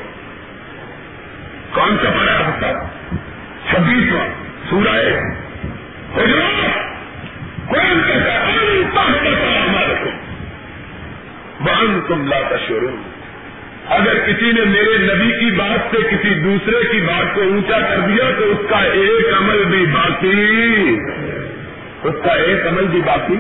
کون 1.75 1.97
سا 2.03 2.11
پڑا 2.11 2.47
ہوتا 2.47 2.73
چھبیسواں 3.71 4.27
سورہ 4.71 5.01
حجرات۔ 6.17 6.85
قرآن 7.71 8.01
کہتا 8.07 8.35
ہے 8.35 8.83
ہمارے 9.69 10.11
بہن 11.61 12.01
تم 12.09 12.29
لاتا 12.29 12.57
شروع 12.69 13.14
اگر 13.89 14.15
کسی 14.27 14.53
نے 14.53 14.61
میرے 14.65 14.99
نبی 14.99 15.31
کی 15.41 15.51
بات 15.57 15.95
سے 15.95 16.03
کسی 16.11 16.35
دوسرے 16.35 16.93
کی 16.93 17.01
بات 17.01 17.35
کو 17.35 17.41
اونچا 17.41 17.79
کر 17.79 18.01
دیا 18.01 18.31
تو 18.39 18.51
اس 18.51 18.71
کا 18.71 18.79
ایک 18.79 19.35
عمل 19.39 19.65
بھی 19.65 19.87
باقی۔ 19.87 20.99
اس 22.03 22.15
کا 22.25 22.33
ایک 22.33 22.67
عمل 22.67 22.85
بھی 22.85 23.01
باقی۔ 23.01 23.35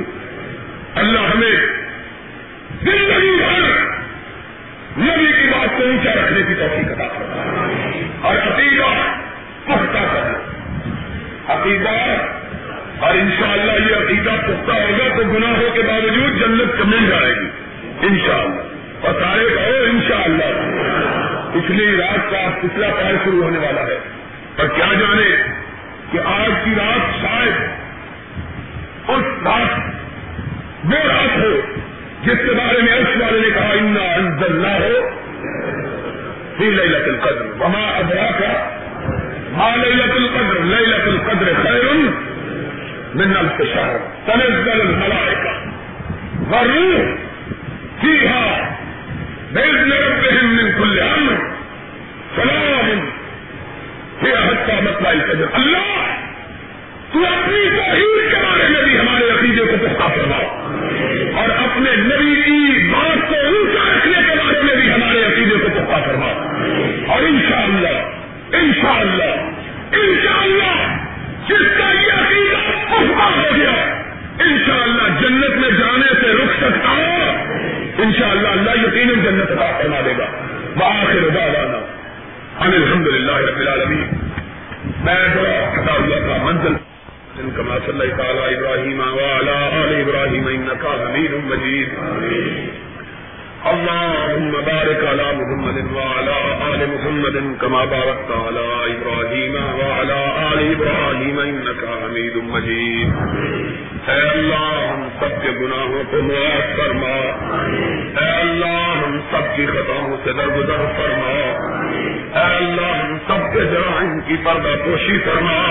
اللہ 0.94 1.18
ہمیں 1.18 1.66
زندگی 2.82 3.36
بھر 3.36 3.60
نبی 4.98 5.26
کی 5.26 5.48
بات 5.48 5.78
کو 5.78 5.84
اونچا 5.84 6.10
رکھنے 6.10 6.42
کی 6.48 6.54
توفیق 6.54 6.92
عطا 6.92 7.08
کرتا 7.08 7.42
اور 8.22 8.36
عقیدہ 8.36 9.12
پختہ 9.64 9.98
کرنا 9.98 10.38
عقیدہ، 11.48 12.26
اور 12.98 13.14
انشاءاللہ 13.14 13.72
یہ 13.72 13.96
عقیدہ 13.96 14.30
پختہ 14.30 14.72
ہوگا 14.72 15.16
تو 15.16 15.22
گناہوں 15.22 15.70
کے 15.74 15.82
باوجود 15.82 16.40
جنت 16.40 16.86
مل 16.86 17.10
جائے 17.10 17.34
گی۔ 17.34 17.48
انشاءاللہ۔ 18.06 18.73
اور 19.04 19.14
سارے 19.14 19.48
کہو 19.54 19.72
ان 19.90 20.00
شاء 20.08 20.22
اللہ 20.24 20.70
پچھلی 21.52 21.96
رات 21.96 22.30
کا 22.30 22.48
پچھلا 22.60 22.86
پہر 22.98 23.14
شروع 23.24 23.42
ہونے 23.42 23.58
والا 23.58 23.80
ہے۔ 23.80 23.98
پر 24.56 24.66
کیا 24.66 24.86
جانے 24.92 25.36
کہ 26.12 26.18
آج 26.24 26.50
کی 26.64 26.70
رات 26.70 27.22
شاید 27.22 27.54
اس 29.08 29.24
رات 29.44 29.78
وہ 30.84 31.08
رات 31.08 31.36
ہو 31.36 31.60
جس 32.22 32.38
کے 32.46 32.54
بارے 32.54 32.82
میں 32.82 32.92
اس 32.92 33.22
والے 33.22 33.40
نے 33.40 33.50
کہا، 33.54 33.68
انا 33.72 34.00
انزل 34.00 34.64
ہو 34.64 35.08
فی 36.58 36.64
لیلت 36.64 37.08
القدر۔ 37.08 37.62
وما 37.62 37.86
ادرا 37.96 38.30
کا 38.38 38.68
ما 39.52 39.76
لیلت 39.76 40.12
القدر؟ 40.12 40.60
لیلت 40.60 41.08
القدر 41.08 41.52
خیر 41.62 41.94
من 43.14 43.36
الف 43.36 43.74
شہر 43.74 43.96
تنزل 44.26 44.80
الملائکہ 44.80 45.52
والروح 46.48 47.14
فیہا 48.00 48.74
جنت 75.20 75.56
میں 75.56 75.70
جانے 75.70 76.14
سے 76.20 76.32
رک 76.32 76.52
سکتا 76.60 76.90
ہو 76.90 77.23
انشاءاللہ 77.98 78.48
اللہ 78.48 78.70
یقیناً 78.86 79.24
جنت 79.24 79.50
عطا 79.50 79.78
فرما 79.82 80.00
دے 80.04 80.12
گا۔ 80.18 80.26
بآخر 80.76 81.28
دعوانا 81.28 81.78
ان 82.60 82.72
الحمد 82.74 83.06
للہ 83.06 83.36
رب 83.36 83.56
العالمین۔ 83.56 84.10
میں 85.04 85.14
ذرا 85.14 85.72
ہٹا 85.74 85.92
ہوا 85.92 86.18
تھا 86.18 86.44
منزل 86.44 86.74
كما 87.56 87.78
صليت 87.86 88.20
على 88.20 88.54
إبراهيم 88.54 89.00
وعلى 89.00 89.56
آل 89.72 90.04
إبراهيم 90.06 90.46
إنك 90.48 90.86
حميد 90.86 91.32
مجيد 91.44 91.88
اللهم 93.64 94.50
بارك 94.50 95.04
على 95.04 95.26
محمد 95.36 95.96
وعلى 95.96 96.38
آل 96.70 96.86
محمد 96.86 97.60
كما 97.60 97.84
باركت 97.84 98.30
على 98.30 98.66
إبراهيم 98.94 99.54
وعلى 99.80 100.20
آل 100.52 100.74
إبراهيم 100.76 101.38
إنك 101.38 101.82
حميد 102.02 102.36
مجيد 102.36 103.08
اے 104.08 104.28
اللہ، 104.28 104.92
ہم 104.92 105.08
سب 105.20 105.42
کے 105.42 105.50
گناہوں 105.50 106.02
کو 106.10 106.22
معاف 106.22 106.76
فرما۔ 106.76 107.16
اے 108.20 108.40
اللہ، 108.40 109.06
ہم 109.06 109.20
سب 109.30 109.56
کی 109.56 109.66
خطاؤں 109.66 110.16
سے 110.24 110.32
درگزر 110.32 110.76
فرما۔ 110.76 111.30
اے 112.34 112.56
اللہ، 112.56 113.04
ہم 113.04 113.18
سب 113.26 113.54
کے 113.54 113.64
جرائم 113.64 114.20
کی 114.20 114.36
پردہ 114.44 114.84
پوشی 114.84 115.18
فرما۔ 115.18 115.62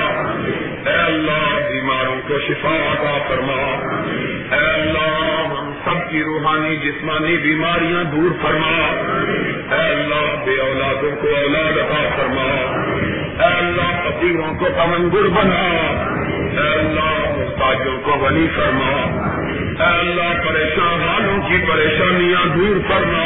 اے 0.86 0.94
اللہ، 0.94 1.70
بیماروں 1.70 2.16
کو 2.28 2.40
شفا 2.40 2.94
عطا 2.94 3.18
فرما۔ 3.28 3.88
اے 4.56 4.72
اللہ، 4.74 5.54
ہم 5.60 5.74
سب 5.86 6.12
کی 6.12 6.24
روحانی، 6.24 6.76
جسمانی 6.76 7.38
بیماریاں 7.38 8.04
دور 8.04 8.30
فرما۔ 8.42 9.04
اے 9.76 9.92
اللہ، 9.92 10.46
بے 10.46 10.58
اولادوں 10.58 11.16
کو 11.22 11.28
اولاد 11.28 11.78
عطا 11.78 12.10
فرما۔ 12.18 12.78
اے 13.46 13.54
اللہ، 13.54 14.10
فقیروں 14.10 14.54
کو 14.60 14.66
تمنگر 14.70 15.28
بنا۔ 15.28 16.04
اے 16.58 16.80
اللہ 16.80 17.38
محتاجوں 17.38 18.01
کو 18.01 18.12
غنی 18.12 18.47
فرما۔ 18.56 18.91
اے 19.80 19.99
اللہ 19.99 20.49
پریشان 20.49 21.01
والوں 21.08 21.49
کی 21.49 21.58
پریشانیاں 21.68 22.45
دور 22.45 22.80
فرما۔ 22.88 23.24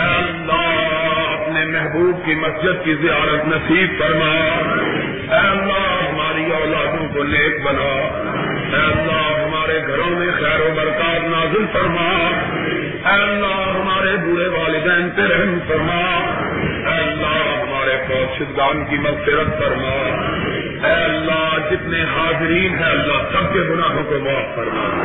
اے 0.00 0.16
اللہ، 0.16 0.90
اپنے 1.32 1.64
محبوب 1.64 2.24
کی 2.24 2.34
مسجد 2.34 2.84
کی 2.84 2.94
زیارت 2.94 3.48
نصیب 3.48 3.98
فرما۔ 3.98 4.60
اے 5.34 5.48
اللہ، 5.48 6.08
ہماری 6.08 6.50
اولادوں 6.50 7.08
کو 7.14 7.22
نیک 7.22 7.64
بنا۔ 7.64 8.16
اے 8.76 8.82
اللہ 8.82 9.29
ہمارے 9.80 9.92
گھروں 9.92 10.18
میں 10.18 10.32
خیر 10.40 10.60
و 10.60 10.74
برکات 10.76 11.24
نازل 11.24 11.64
فرما۔ 11.72 12.30
اے 13.08 13.22
اللہ 13.22 13.80
ہمارے 13.80 14.16
بوڑھے 14.16 14.48
والدین 14.48 15.10
پہ 15.10 15.22
رحم 15.22 15.58
فرما۔ 15.68 16.00
اے 16.90 17.00
اللہ 17.00 17.62
ہمارے 17.62 17.96
فوج 18.08 18.38
شدگان 18.38 18.84
کی 18.84 18.96
مغفرت 18.96 19.58
فرما۔ 19.58 19.94
اے 20.86 21.04
اللہ 21.04 21.56
جتنے 21.70 22.02
حاضرین 22.02 22.74
ہیں 22.74 22.90
اللہ 22.90 23.22
سب 23.32 23.52
کے 23.52 23.60
گناہوں 23.60 24.04
کو 24.04 24.18
معاف 24.18 24.54
فرما۔ 24.54 25.02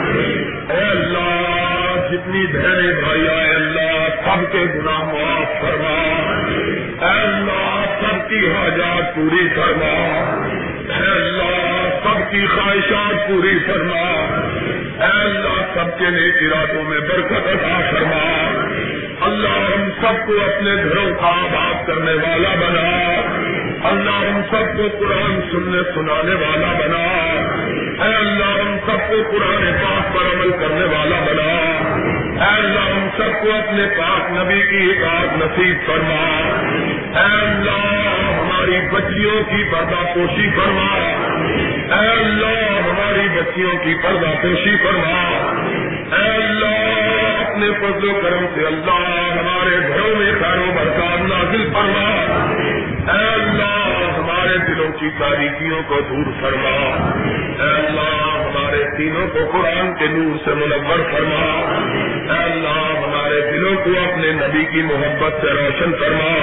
اے 0.73 0.83
اللہ 0.83 2.07
جتنی 2.11 2.45
بہنیں 2.45 3.01
بھائی 3.01 3.27
آئے 3.27 3.55
اللہ 3.55 4.07
سب 4.25 4.51
کے 4.51 4.65
گناہ 4.75 5.03
معاف 5.03 5.61
فرما۔ 5.61 5.97
اے 7.05 7.19
اللہ 7.19 7.85
سب 8.01 8.29
کی 8.29 8.51
حاجات 8.51 9.15
پوری 9.15 9.47
فرما۔ 9.55 9.93
اے 10.95 11.11
اللہ 11.11 11.74
کی 12.35 12.47
خواہشات 12.47 13.27
پوری 13.27 13.59
فرما۔ 13.65 14.01
اے 15.05 15.21
اللہ، 15.21 15.73
سب 15.73 15.99
کے 15.99 16.09
نیک 16.09 16.35
ارادوں 16.41 16.83
میں 16.83 16.99
برکت 16.99 17.47
عطا 17.47 17.79
فرما۔ 17.91 18.51
اللہ 19.21 19.49
ہم 19.49 19.89
سب 20.01 20.27
کو 20.27 20.33
اپنے 20.33 20.75
گھروں 20.83 21.15
کا 21.21 21.27
آباد 21.27 21.87
کرنے 21.87 22.13
والا 22.13 22.55
بنا۔ 22.55 23.15
اللہ 23.87 24.11
ہم 24.11 24.41
سب 24.51 24.77
کو 24.77 24.97
قرآن 24.99 25.41
سننے، 25.51 25.93
سنانے 25.95 26.35
والا 26.35 26.87
بنا۔ 26.87 27.03
اے 28.05 28.15
اللہ، 28.15 28.61
ہم 28.61 28.77
سب 28.85 28.97
کو 29.09 29.31
قرآن 29.31 29.73
پاک 29.83 30.15
پر 30.15 30.35
عمل 30.35 30.51
کرنے 30.51 30.85
والا 30.85 31.19
بنا۔ 31.25 31.75
اے 32.45 32.57
اللہ، 32.57 32.79
ہم 32.79 33.07
سب 33.17 33.41
کو 33.41 33.51
اپنے 33.51 33.83
پاک 33.97 34.31
نبی 34.31 34.61
کی 34.61 34.91
اطاعت 34.91 35.37
نصیب 35.37 35.75
فرما۔ 35.85 36.49
اے 37.19 37.41
اللہ 37.41 38.34
ہماری 38.65 38.87
بچیوں 38.91 39.43
کی 39.43 39.63
پردہ 39.63 40.13
پوشی 40.15 40.49
فرما۔ 40.49 40.95
اے 42.01 42.09
اللہ، 42.11 42.79
ہماری 42.89 43.39
بچیوں 43.39 43.77
کی 43.83 43.93
پردہ 44.03 44.31
پوشی 44.41 44.75
فرما۔ 44.77 45.21
اے 46.15 46.35
اللہ، 46.35 47.49
اپنے 47.49 47.67
فضل 47.79 48.09
و 48.09 48.19
کرم 48.23 48.45
سے 48.55 48.67
اللہ 48.67 49.31
ہمارے 49.39 49.87
گھروں 49.87 50.15
میں 50.15 50.31
خیر 50.41 50.57
و 50.57 50.71
برکات 50.75 51.21
نازل 51.21 51.69
فرما۔ 51.73 52.09
اے 53.13 53.33
اللہ، 53.33 54.13
ہمارے 54.17 54.57
دلوں 54.57 54.91
کی 54.99 55.09
تاریخیوں 55.19 55.83
کو 55.87 55.99
دور 56.01 56.25
فرما۔ 56.41 56.95
اے 57.63 57.87
اللہ 57.87 58.34
ہمارے 58.55 58.83
دینوں 58.97 59.27
کو 59.27 59.39
قرآن 59.51 59.93
کے 59.99 60.05
نور 60.07 60.37
سے 60.45 60.53
منور 60.53 61.11
فرما۔ 61.11 61.71
اے 62.33 62.51
اللہ، 62.51 62.97
ہمارے 62.97 63.51
دلوں 63.51 63.75
کو 63.75 63.89
اپنے 63.89 64.31
نبی 64.31 64.65
کی 64.65 64.81
محبت 64.81 65.41
سے 65.41 65.47
روشن 65.47 65.91
فرما۔ 65.99 66.33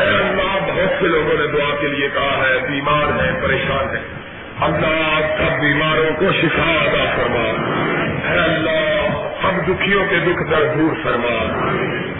اے 0.00 0.16
اللہ، 0.16 0.72
بہت 0.72 1.00
سے 1.00 1.06
لوگوں 1.06 1.34
نے 1.38 1.46
دعا 1.46 1.74
کے 1.80 1.86
لیے 1.86 2.08
کہا 2.14 2.46
ہے، 2.48 2.58
بیمار 2.70 3.24
ہیں، 3.24 3.42
پریشان 3.42 3.96
ہیں۔ 3.96 4.04
اللہ 4.60 5.20
سب 5.38 5.60
بیماروں 5.60 6.16
کو 6.18 6.24
شفا 6.42 6.72
ادا 6.72 7.04
فرما۔ 7.16 7.48
اے 8.32 8.38
اللہ 8.38 9.08
سب 9.42 9.62
دکھیوں 9.68 10.04
کے 10.10 10.16
دکھ 10.16 10.50
در 10.50 10.74
دور 10.78 10.94
فرما۔ 11.02 11.62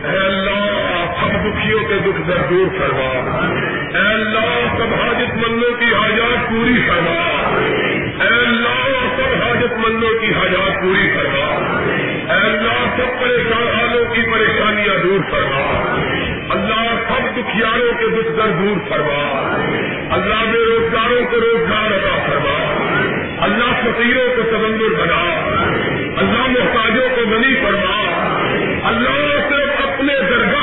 اے 0.09 0.27
اللہ 0.27 1.05
سب 1.21 1.31
دکھیوں 1.31 1.81
کے 1.89 1.95
دکھ 1.95 2.29
در 2.29 2.39
دور 2.51 2.79
فرما۔ 2.79 3.37
اے 3.99 4.15
اللہ، 4.15 4.77
سب 4.79 4.95
حاجت 4.95 5.49
مندوں 5.49 5.75
کی 5.79 5.95
حاجات 5.95 6.51
پوری 6.51 6.81
فرما۔ 6.89 7.25
پوری 10.83 11.11
فرما۔ 11.15 11.79
اے 12.35 12.41
اللہ 12.41 12.97
سب 12.97 13.21
پریشان 13.21 13.63
والوں 13.63 14.15
کی 14.15 14.21
پریشانیاں 14.33 15.05
دور 15.05 15.19
فرما۔ 15.31 15.97
اللہ 16.51 16.95
سب 17.09 17.37
دکھیاروں 17.37 17.93
کے 17.99 18.07
دکھ 18.07 18.37
در 18.37 18.49
دور 18.49 18.89
فرما۔ 18.89 19.51
اللہ 20.11 20.53
بے 20.53 20.59
روزگاروں 20.59 21.25
کو 21.31 21.37
روزگار 21.37 21.91
ادا 21.91 22.27
فرما۔ 22.27 22.79
اللہ 23.45 23.81
فقیروں 23.81 24.37
کو 24.37 24.43
سمندر 24.51 25.01
بنا۔ 25.01 25.49
اللہ 26.17 26.47
محتاجوں 26.47 27.09
کو 27.15 27.21
غنی 27.31 27.55
فرما۔ 27.55 28.09
اللہ 28.89 29.49
صرف 29.49 29.71
اپنے 29.83 30.15
درگاہ 30.31 30.58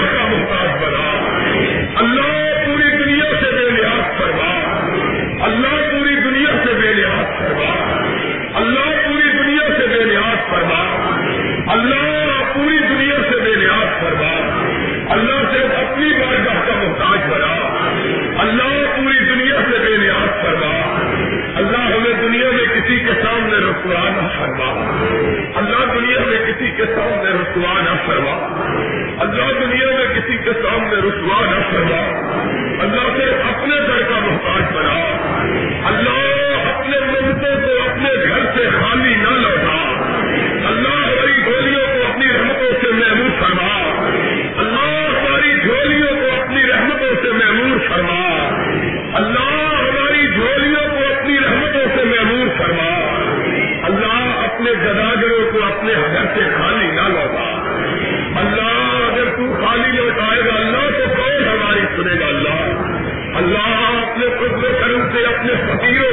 کے 26.85 26.95
سامنے 26.95 27.29
رسوا 27.29 27.81
نہ 27.81 28.07
فرما۔ 28.07 28.33
اللہ 29.19 29.65
دنیا 29.65 29.85
میں 29.85 30.15
کسی 30.15 30.37
کے 30.37 30.53
سامنے 30.53 30.95
رسوا 30.95 31.41
نہ 31.41 31.71
فرما۔ 31.71 32.01
اللہ 32.81 33.17
سے 33.17 33.41
اپنے 33.41 33.75
گھر 33.87 34.01
کا 34.09 34.19
محتاج 34.19 34.63
بنا۔ 34.73 35.01
اللہ 35.85 36.45
اپنے 36.75 36.99
منتوں 36.99 37.67
کو 37.67 37.89
اپنے 37.89 38.09
گھر 38.27 38.45
سے 38.55 38.69
خالی 38.69 39.15
نہ 39.15 39.29
لوٹا۔ 39.29 39.95
اللہ 40.67 40.89
ہماری 40.89 41.45
گولیوں 41.45 41.87
کو 41.93 42.11
اپنی 42.11 42.25
رحمتوں 42.25 42.71
سے 42.81 42.91
محمود 42.91 43.39
فرما 43.39 43.99
اللہ 44.57 45.19
ہماری 45.19 45.61
جھولیوں 45.61 46.19
کو 46.19 46.41
اپنی 46.41 46.63
رحمتوں 46.63 47.15
سے 47.23 47.31
محمود 47.31 47.89
فرما 47.89 48.49
اللہ 49.13 49.75
ہماری 49.77 50.27
جھولیوں 50.27 50.89
کو 50.89 51.19
اپنی 51.19 51.37
رحمتوں 51.39 51.97
سے 51.97 52.03
محمود 52.03 52.57
فرما 52.57 53.19
اللہ 53.85 54.45
اپنے 54.45 54.71
گداگروں 55.35 55.51
کو 55.51 55.63
اپنے 55.63 55.93
حضر 55.93 56.25
سے 56.35 56.41
خالی 56.57 56.91
نہ 56.91 57.01
لوٹا 57.01 57.51
اللہ 58.35 59.11
اگر 59.11 59.25
تو 59.35 59.65
خالی 59.65 59.97
لوٹائے 59.97 60.41
گا، 60.41 60.53
اللہ 60.55 60.89
تو 60.89 61.05
کون 61.17 61.47
ہماری 61.47 61.79
سنے 61.79 62.19
گا؟ 62.19 62.25
اللہ۔ 62.25 62.81
اللہ 63.37 64.07
اپنے 64.07 64.25
فضل 64.37 64.65
و 64.65 64.77
کرم 64.79 65.09
سے، 65.11 65.23
اپنے 65.23 65.53
فقیروں 65.55 66.04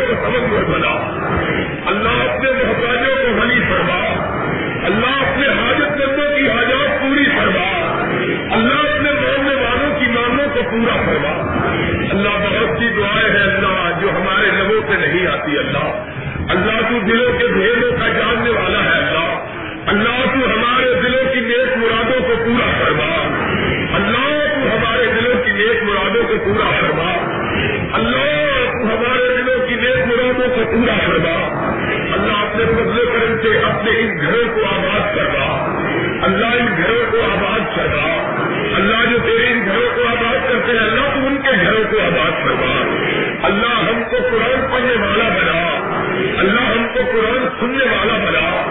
سننے 47.73 47.85
والا 47.85 48.31
بنا۔ 48.31 48.63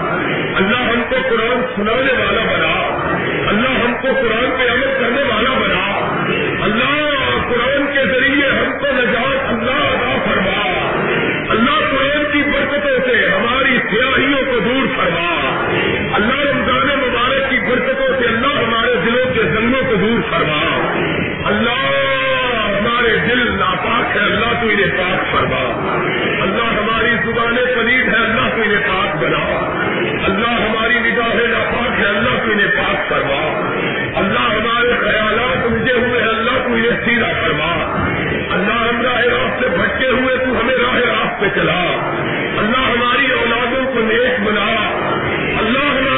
اللہ 0.56 0.78
ہم 0.78 1.04
کو 1.10 1.16
قرآن 1.30 1.62
سنانے 1.76 2.14
والا 2.14 2.42
بنا۔ 2.42 3.00
اللہ 3.48 3.70
ہم 3.70 3.94
کو 4.02 4.08
قرآن 4.08 4.50
پہ 4.60 4.74
عمل 4.74 4.94
کرنے 5.00 5.24
والا 5.24 5.50
بنا۔ 5.50 6.16
اللہ 6.64 7.10
قرآن 7.50 7.86
کے 7.94 8.06
ذریعے 8.06 8.50
ہم 8.50 8.80
کو 8.80 8.86
نجات 8.86 9.50
اللہ 9.50 9.72
ادا 9.72 10.26
فرما۔ 10.26 10.92
اللہ 11.50 11.80
قرآن 11.80 12.24
کی 12.34 12.44
برکتوں 12.44 13.00
سے 13.08 13.30
ہماری 13.30 13.78
سیاحیوں 13.90 14.42
کو 14.46 14.60
دور 14.60 14.88
فرما۔ 14.96 15.66
اللہ 16.14 16.52
رمضان 16.52 17.00
مبارک 17.00 17.50
کی 17.50 17.60
برکتوں 17.60 18.20
سے 18.20 18.28
اللہ 18.28 18.60
ہمارے 18.60 18.96
دلوں 19.06 19.34
کے 19.34 19.44
زنگوں 19.44 19.82
کو 19.90 19.96
دور 19.96 20.32
فرما۔ 20.32 20.61
ہے 24.16 24.20
اللہ 24.20 24.62
تو 24.62 24.68
انہیں 24.68 24.98
پاک 24.98 25.32
فرما۔ 25.32 25.88
اللہ 26.42 26.64
ہماری 26.64 27.10
زبانیں 27.26 27.76
پلید 27.76 28.08
ہے، 28.08 28.18
اللہ 28.18 28.56
تو 28.56 28.62
انہیں 28.62 28.88
پاک 28.88 29.24
بنا۔ 29.24 29.72
اللہ 30.26 30.48
ہماری 30.48 31.00
نگاہیں 31.00 31.48
ناپاک 31.48 32.00
ہے، 32.00 32.08
اللہ 32.08 32.30
تو 32.30 32.52
انہیں 32.52 32.68
پاک 32.68 33.10
فرما۔ 33.10 33.62
اللہ 34.16 34.40
ہمارے 34.40 34.96
خیالات 35.00 35.66
الجھے 35.66 35.94
ہوئے 35.94 36.22
ہیں، 36.22 36.30
اللہ 36.30 36.52
تو 36.52 36.74
انہیں 36.74 37.06
سیدھا 37.06 37.32
فرما۔ 37.42 37.72
اللہ 38.52 38.74
ہم 38.74 39.02
راہ 39.02 39.22
راست 39.22 39.64
سے 39.64 39.70
بھٹکے 39.70 40.08
ہوئے، 40.08 40.38
تو 40.38 40.62
ہمیں 40.62 40.76
راہ 40.76 40.96
راست 40.96 41.42
پہ 41.42 41.48
چلا۔ 41.56 42.10
اللہ 42.58 42.78
ہماری 42.78 43.32
اولادوں 43.32 43.94
کو 43.94 44.00
نیک 44.00 44.40
بنا۔ 44.44 44.98
اللہ 45.60 45.80
ہماری 45.80 46.11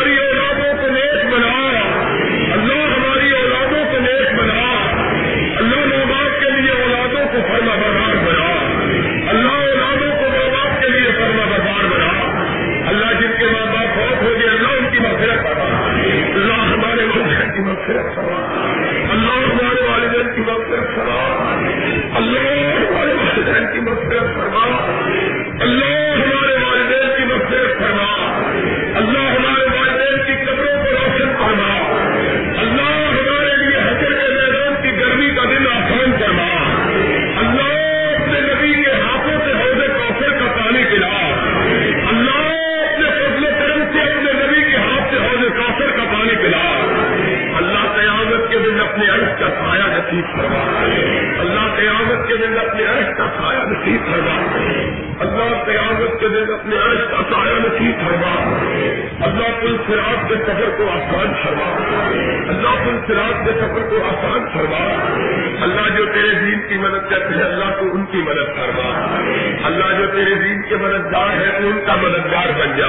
مددگار 71.04 71.42
ہے 71.42 71.62
تو 71.62 71.68
ان 71.68 71.80
کا 71.86 71.96
مددگار 71.96 72.52
بن 72.60 72.78
جا 72.78 72.88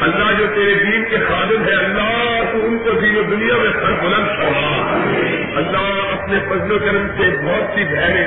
اللہ 0.00 0.38
جو 0.38 0.46
تیرے 0.54 0.74
دین 0.74 1.04
کے 1.10 1.16
خادم 1.28 1.68
ہے، 1.68 1.74
اللہ 1.74 2.40
تو 2.52 2.66
ان 2.66 2.78
کو 2.78 2.90
دین 3.00 3.16
و 3.16 3.22
دنیا 3.22 3.54
میں 3.56 3.70
سر 3.72 3.92
بلند 4.02 4.26
فرما۔ 4.26 5.02
اللہ 5.56 6.22
اپنے 6.22 6.38
فضل 6.48 6.72
و 6.72 6.78
کرم 6.78 7.06
سے 7.16 7.36
بہت 7.44 7.74
سی 7.74 7.84
بہنیں، 7.84 8.26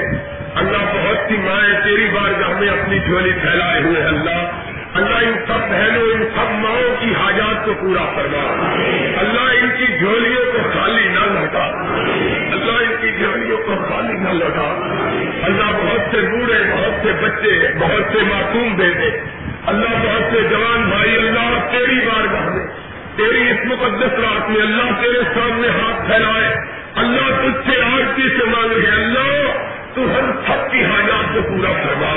اللہ 0.56 0.78
بہت 0.78 1.18
سی 1.30 1.38
مائیں 1.38 1.80
تیری 1.84 2.08
بار 2.14 2.60
میں 2.60 2.70
اپنی 2.70 3.00
جھولی 3.00 3.32
پھیلائے 3.42 3.82
ہوئے 3.82 4.04
اللہ 4.04 4.50
اللہ 4.94 5.16
ان 5.16 5.34
سب 5.48 5.70
بہنوں، 5.70 6.04
ان 6.14 6.24
سب 6.36 6.52
ماؤں 6.52 6.96
کی 7.00 7.14
حاجات 7.22 7.66
کو 7.66 7.74
پورا 7.80 8.06
کروا 8.16 8.74
اللہ 9.20 9.64
ان 9.64 9.70
کی 9.78 10.00
جھولیوں 10.00 10.52
کو 10.52 10.58
خالی 10.74 11.08
نہ 11.08 11.40
لوٹا۔ 11.40 11.66
اللہ 12.52 12.72
ان 12.72 12.91
کی 13.02 13.12
جھولیوں 13.12 13.58
کو 13.58 13.76
خالی 13.90 14.14
نہ 14.14 14.30
لوٹا 14.30 14.68
اللہ 15.44 15.72
بہت 15.72 16.16
سے 16.16 16.22
بوڑھے، 16.22 16.64
بہت 16.72 17.06
سے 17.06 17.14
بچے، 17.22 17.74
بہت 17.80 18.14
سے 18.14 18.24
معصوم 18.24 18.76
بیٹے 18.76 19.10
اللہ 19.66 19.88
بہت 19.88 20.34
سے 20.34 20.42
جوان 20.50 20.90
بھائی، 20.90 21.18
اللہ 21.18 21.58
تیری 21.72 22.00
بارگاہ 22.06 22.50
میں، 22.50 22.68
تیری 23.16 23.50
اس 23.50 23.66
مقدس 23.66 24.20
رات 24.20 24.50
میں 24.50 24.62
اللہ 24.62 25.02
تیرے 25.02 25.22
سامنے 25.34 25.68
ہاتھ 25.70 26.08
پھیلائے۔ 26.08 26.56
اللہ 26.96 27.28
تجھ 27.42 27.70
سے 27.70 27.82
آرتی 27.82 28.30
سے 28.30 28.46
مانگ 28.46 28.88
اللہ، 28.94 29.52
تو 29.96 30.02
ہم 30.02 30.32
سب 30.48 30.72
کی 30.72 30.84
حاجات 30.84 31.36
کو 31.36 31.42
پورا 31.42 31.72
کروا 31.84 32.14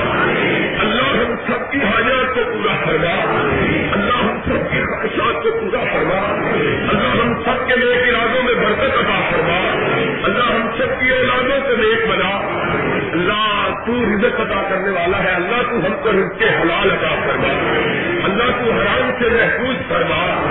اللہ، 0.81 1.09
ہم 1.11 1.35
سب 1.47 1.73
کی 1.73 1.79
حاجات 1.79 2.35
کو 2.35 2.41
پورا 2.53 2.75
کروا 2.85 3.15
اللہ، 3.93 4.19
ہم 4.19 4.39
سب 4.45 4.71
کی 4.71 4.83
خواہشات 4.83 5.43
کو 5.43 5.51
پورا 5.61 5.85
کروا 5.93 6.21
اللہ، 6.89 7.23
ہم 7.23 7.35
سب 7.45 7.69
کے 7.69 7.77
نیک 7.77 8.15
ارادوں 8.15 8.43
میں 8.43 8.55
برکت 8.55 8.95
کروا 8.95 9.14
ہم 11.15 11.49
سب 11.49 11.81
نیک 11.81 12.09
بنا۔ 12.09 12.31
اللہ 13.13 13.75
تو 13.87 13.93
رزق 13.93 14.41
عطا 14.41 14.63
کرنے 14.69 14.91
والا 14.91 15.25
ہے۔ 15.25 15.31
اللہ 15.31 15.63
تو 15.63 15.77
ہم 15.77 16.03
کو 16.03 16.13
رزق 16.13 16.39
کے 16.39 16.45
حلال 16.45 16.91
عطا 16.91 17.15
کروا 17.27 17.49
اللہ 18.25 18.45
تو 18.45 18.73
حرام 18.73 19.11
سے 19.19 19.29
محفوظ 19.29 19.77
کروا 19.89 20.43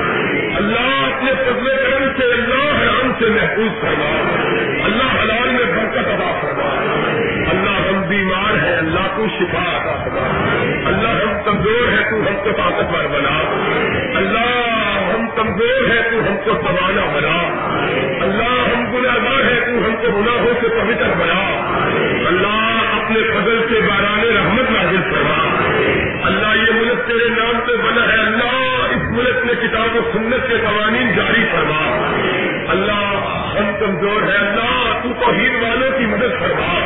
اللہ 0.56 1.16
اپنے 1.16 1.32
فضل 1.32 1.68
کرم 1.68 2.04
سے 2.18 2.24
اللہ 2.24 2.84
حرام 2.84 3.12
سے 3.20 3.26
محفوظ 3.26 3.82
کروا 3.82 4.38
اللہ 4.84 5.22
حلال 5.22 5.50
میں 5.50 5.76
برکت 5.76 5.98
ادا 5.98 6.40
کروا 6.42 6.70
اللہ 7.50 7.88
ہم 7.90 8.02
بیمار 8.10 8.66
ہیں، 8.66 8.78
اللہ 8.78 9.16
کو 9.16 9.26
شفا 9.40 9.62
عطا 9.62 10.06
کروا 10.06 10.28
اللہ 10.86 11.08
ہم 11.08 11.44
کمزور 11.46 11.92
ہے 11.92 12.04
تو 12.10 12.16
ہم 12.16 12.36
کو 12.44 12.52
طاقتور 12.58 13.06
بنا۔ 13.06 13.40
اللہ 14.16 14.93
کمزور 15.36 15.92
ہے، 15.92 16.02
تو 16.12 16.20
ہم 16.20 16.38
کو 16.38 16.52
سوانا 16.52 17.06
بنا۔ 17.16 17.38
اللہ 18.22 18.76
ہم 18.76 18.98
گناگار 18.98 19.44
ہے، 19.44 19.60
تو 19.60 19.86
ہم 19.86 19.96
کو 19.96 20.20
گناہوں 20.20 20.54
سے 20.62 20.68
پوتر 20.68 21.14
بنا۔ 21.20 21.70
اللہ 22.28 22.82
اپنے 23.02 23.20
فضل 23.20 23.60
سے 23.70 23.82
باران 23.82 24.20
رحمت 24.20 24.72
نازل 24.72 25.02
کروا 25.12 25.54
اللہ 26.24 26.56
یہ 26.56 26.74
ملک 26.74 27.08
تیرے 27.08 27.30
نام 27.30 27.60
پہ 27.68 27.72
بنا 27.72 28.14
ہے۔ 28.14 28.20
اللہ 28.20 28.86
اس 28.90 29.12
ملک 29.12 29.43
کتاب 29.62 29.96
و 29.96 30.00
سنت 30.14 30.48
کے 30.48 30.58
قوانین 30.58 31.14
جاری 31.16 31.46
فرما۔ 31.52 32.12
اللہ 32.68 33.30
ہم 33.60 33.72
کمزور 33.80 34.22
ہے، 34.22 34.38
اللہ 34.38 35.00
تو 35.04 35.14
توحید 35.26 35.64
والوں 35.64 36.00
کی 36.00 36.06
مدد 36.06 36.40
فرما۔ 36.40 36.80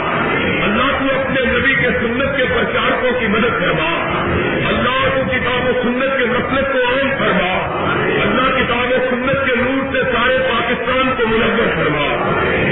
اللہ 0.64 1.00
تو 1.00 1.20
اپنے 1.20 1.46
نبی 1.46 1.76
کے 1.76 1.88
سنت 1.88 2.38
کے 2.38 2.44
پرچارکوں 2.44 3.20
کی 3.20 3.28
مدد 3.28 3.60
فرما۔ 3.60 4.22
اللہ 4.68 5.10
تو 5.16 5.22
کتاب 5.32 5.70
و 5.70 5.82
سنت 5.84 6.20
کے 6.20 6.26
مطلب 6.26 6.74
کو 6.74 6.80
عام 6.80 7.10
فرما۔ 7.18 7.84
اللہ 8.22 8.60
کتاب 8.60 8.92
و 8.92 9.06
سنت 9.10 9.46
کے 9.46 9.56
نور 9.56 9.94
سے 9.94 10.12
سارے 10.12 10.38
پاکستان 10.38 11.10
کو 11.18 11.28
منظر 11.28 11.76
فرما۔ 11.76 12.32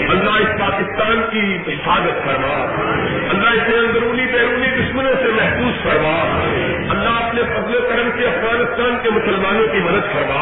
اللہ 0.09 0.29
اس 0.29 0.59
پاکستان 0.59 1.21
کی 1.31 1.73
حفاظت 1.73 2.25
فرما۔ 2.25 2.81
اللہ 3.29 3.49
اس 3.49 3.67
اندرونی 3.67 4.25
بیرونی 4.33 4.67
دشمنوں 4.67 5.13
سے 5.15 5.31
محفوظ 5.35 5.83
فرما۔ 5.83 6.41
اللہ 6.89 7.25
اپنے 7.25 7.41
فضل 7.41 7.73
کرم 7.73 8.09
سے 8.17 8.25
افغانستان 8.25 8.97
کے 9.03 9.09
مسلمانوں 9.09 9.67
کی 9.67 9.79
مدد 9.85 10.13
فرما. 10.13 10.41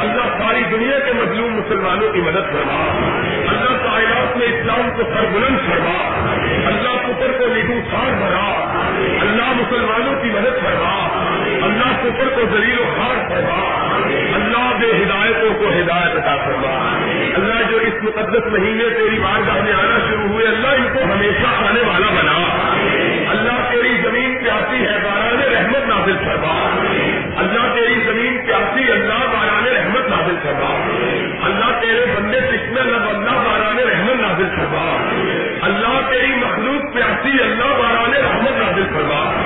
اللہ 0.00 0.38
ساری 0.38 0.62
دنیا 0.70 0.98
کے 0.98 1.12
مظلوم 1.12 1.52
مسلمانوں 1.52 2.12
کی 2.12 2.20
مدد 2.20 2.52
فرما. 2.52 2.80
اللہ 3.48 3.84
کائنات 3.84 4.36
میں 4.36 4.46
اسلام 4.46 4.90
کو 4.96 5.02
سربلند 5.14 5.58
فرما. 5.68 5.98
اللہ 6.66 6.96
کفر 7.06 7.32
کو 7.38 7.46
نگو 7.46 7.80
خار 7.90 8.10
بھرا 8.18 8.50
اللہ 9.20 9.52
مسلمانوں 9.52 10.22
کی 10.22 10.28
مدد 10.28 10.62
فرما. 10.62 10.96
اللہ 11.62 11.92
کفر 12.02 12.28
کو 12.28 12.56
ذریع 12.56 12.80
و 12.80 12.90
خار 12.96 13.28
فرما. 13.28 13.60
اللہ 14.34 14.72
بے 14.80 14.86
ہدایتوں 14.86 15.54
کو 15.58 15.68
ہدایت 15.68 16.16
عطا 16.16 16.36
فرما. 16.36 16.98
اللہ 17.34 17.70
جو 17.70 17.76
اس 17.76 18.02
مقدس 18.02 18.46
مہینے 18.46 18.84
تیری 18.88 19.18
بارگاہ 19.18 19.62
میں 19.62 19.72
آنا 19.72 19.98
شروع 20.08 20.28
ہوئے، 20.28 20.46
اللہ 20.46 20.68
ان 20.68 20.88
کو 20.92 21.12
ہمیشہ 21.12 21.46
آنے 21.46 21.80
والا 21.86 22.06
بنا. 22.10 22.38
اللہ 23.30 23.70
تیری 23.70 23.96
زمین 24.02 24.38
پیاسی 24.44 24.86
ہے، 24.86 24.98
باران 25.04 25.42
رحمت 25.52 25.88
نازل 25.88 26.16
فرما. 26.24 26.76
اللہ 27.36 27.74
تیرے 31.90 32.06
بندے 32.16 32.40
سکھنا 32.40 32.82
لب 32.82 33.08
اللہ 33.08 33.30
باران 33.30 33.78
رحمت 33.78 34.20
نازل 34.20 34.48
فرما۔ 34.56 35.08
اللہ 35.62 36.10
تیری 36.10 36.34
مخلوق 36.34 36.94
پیاسی، 36.94 37.42
اللہ 37.42 37.64
باران 37.64 38.14
رحمت 38.14 38.50
نازل 38.50 38.84
فرما۔ 38.94 39.42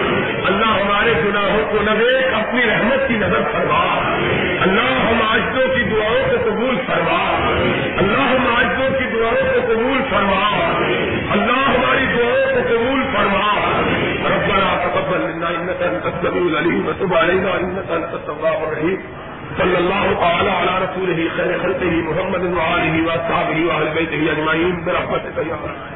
اللہ 0.46 0.66
ہمارے 0.66 1.12
گناہوں 1.24 1.70
کو 1.70 1.78
نظر 1.82 2.32
اپنی 2.34 2.60
رحمت 2.66 3.08
کی 3.08 3.14
نظر 3.14 3.40
فرما۔ 3.52 4.10
اللہ 4.60 4.80
ہم 4.80 5.22
آجوں 5.28 5.74
کی 5.74 5.82
دعاؤں 5.82 6.30
کو 6.30 6.50
قبول 6.50 6.76
فرما۔ 6.86 7.50
اللہ 7.96 8.18
ہم 8.18 8.54
آجوں 8.56 8.98
کی 8.98 9.04
دعاؤں 9.04 9.54
کو 9.54 9.72
قبول 9.72 10.02
فرما۔ 10.10 10.72
اللہ 11.30 11.68
ہماری 11.68 12.06
دعاؤں 12.18 12.54
کو 12.54 12.60
قبول 12.68 13.02
فرما۔ 13.12 13.54
ربنا 14.24 14.88
تقبل 14.88 15.18
منا 15.18 15.46
انك 15.46 15.82
انت 15.82 16.06
السميع 16.06 16.42
العليم 16.50 16.88
وتب 16.88 17.14
علينا 17.14 17.50
انك 17.50 17.92
انت 17.92 18.12
التواب 18.12 18.62
الرحيم 18.62 18.96
صلى 19.58 19.78
الله 19.78 20.06
تعالى 20.20 20.50
على 20.50 20.72
رسوله 20.84 21.18
خير 21.36 21.58
خلقه 21.62 21.92
محمد 22.08 22.42
و 22.42 22.58
آلہ 22.58 22.58
وآله 22.58 23.06
وأصحابه 23.06 23.58
وأهل 23.66 23.88
بيته 23.94 24.32
أجمعين 24.32 24.84
برحمتك 24.84 25.36
يا 25.36 25.58
رب. 25.64 25.93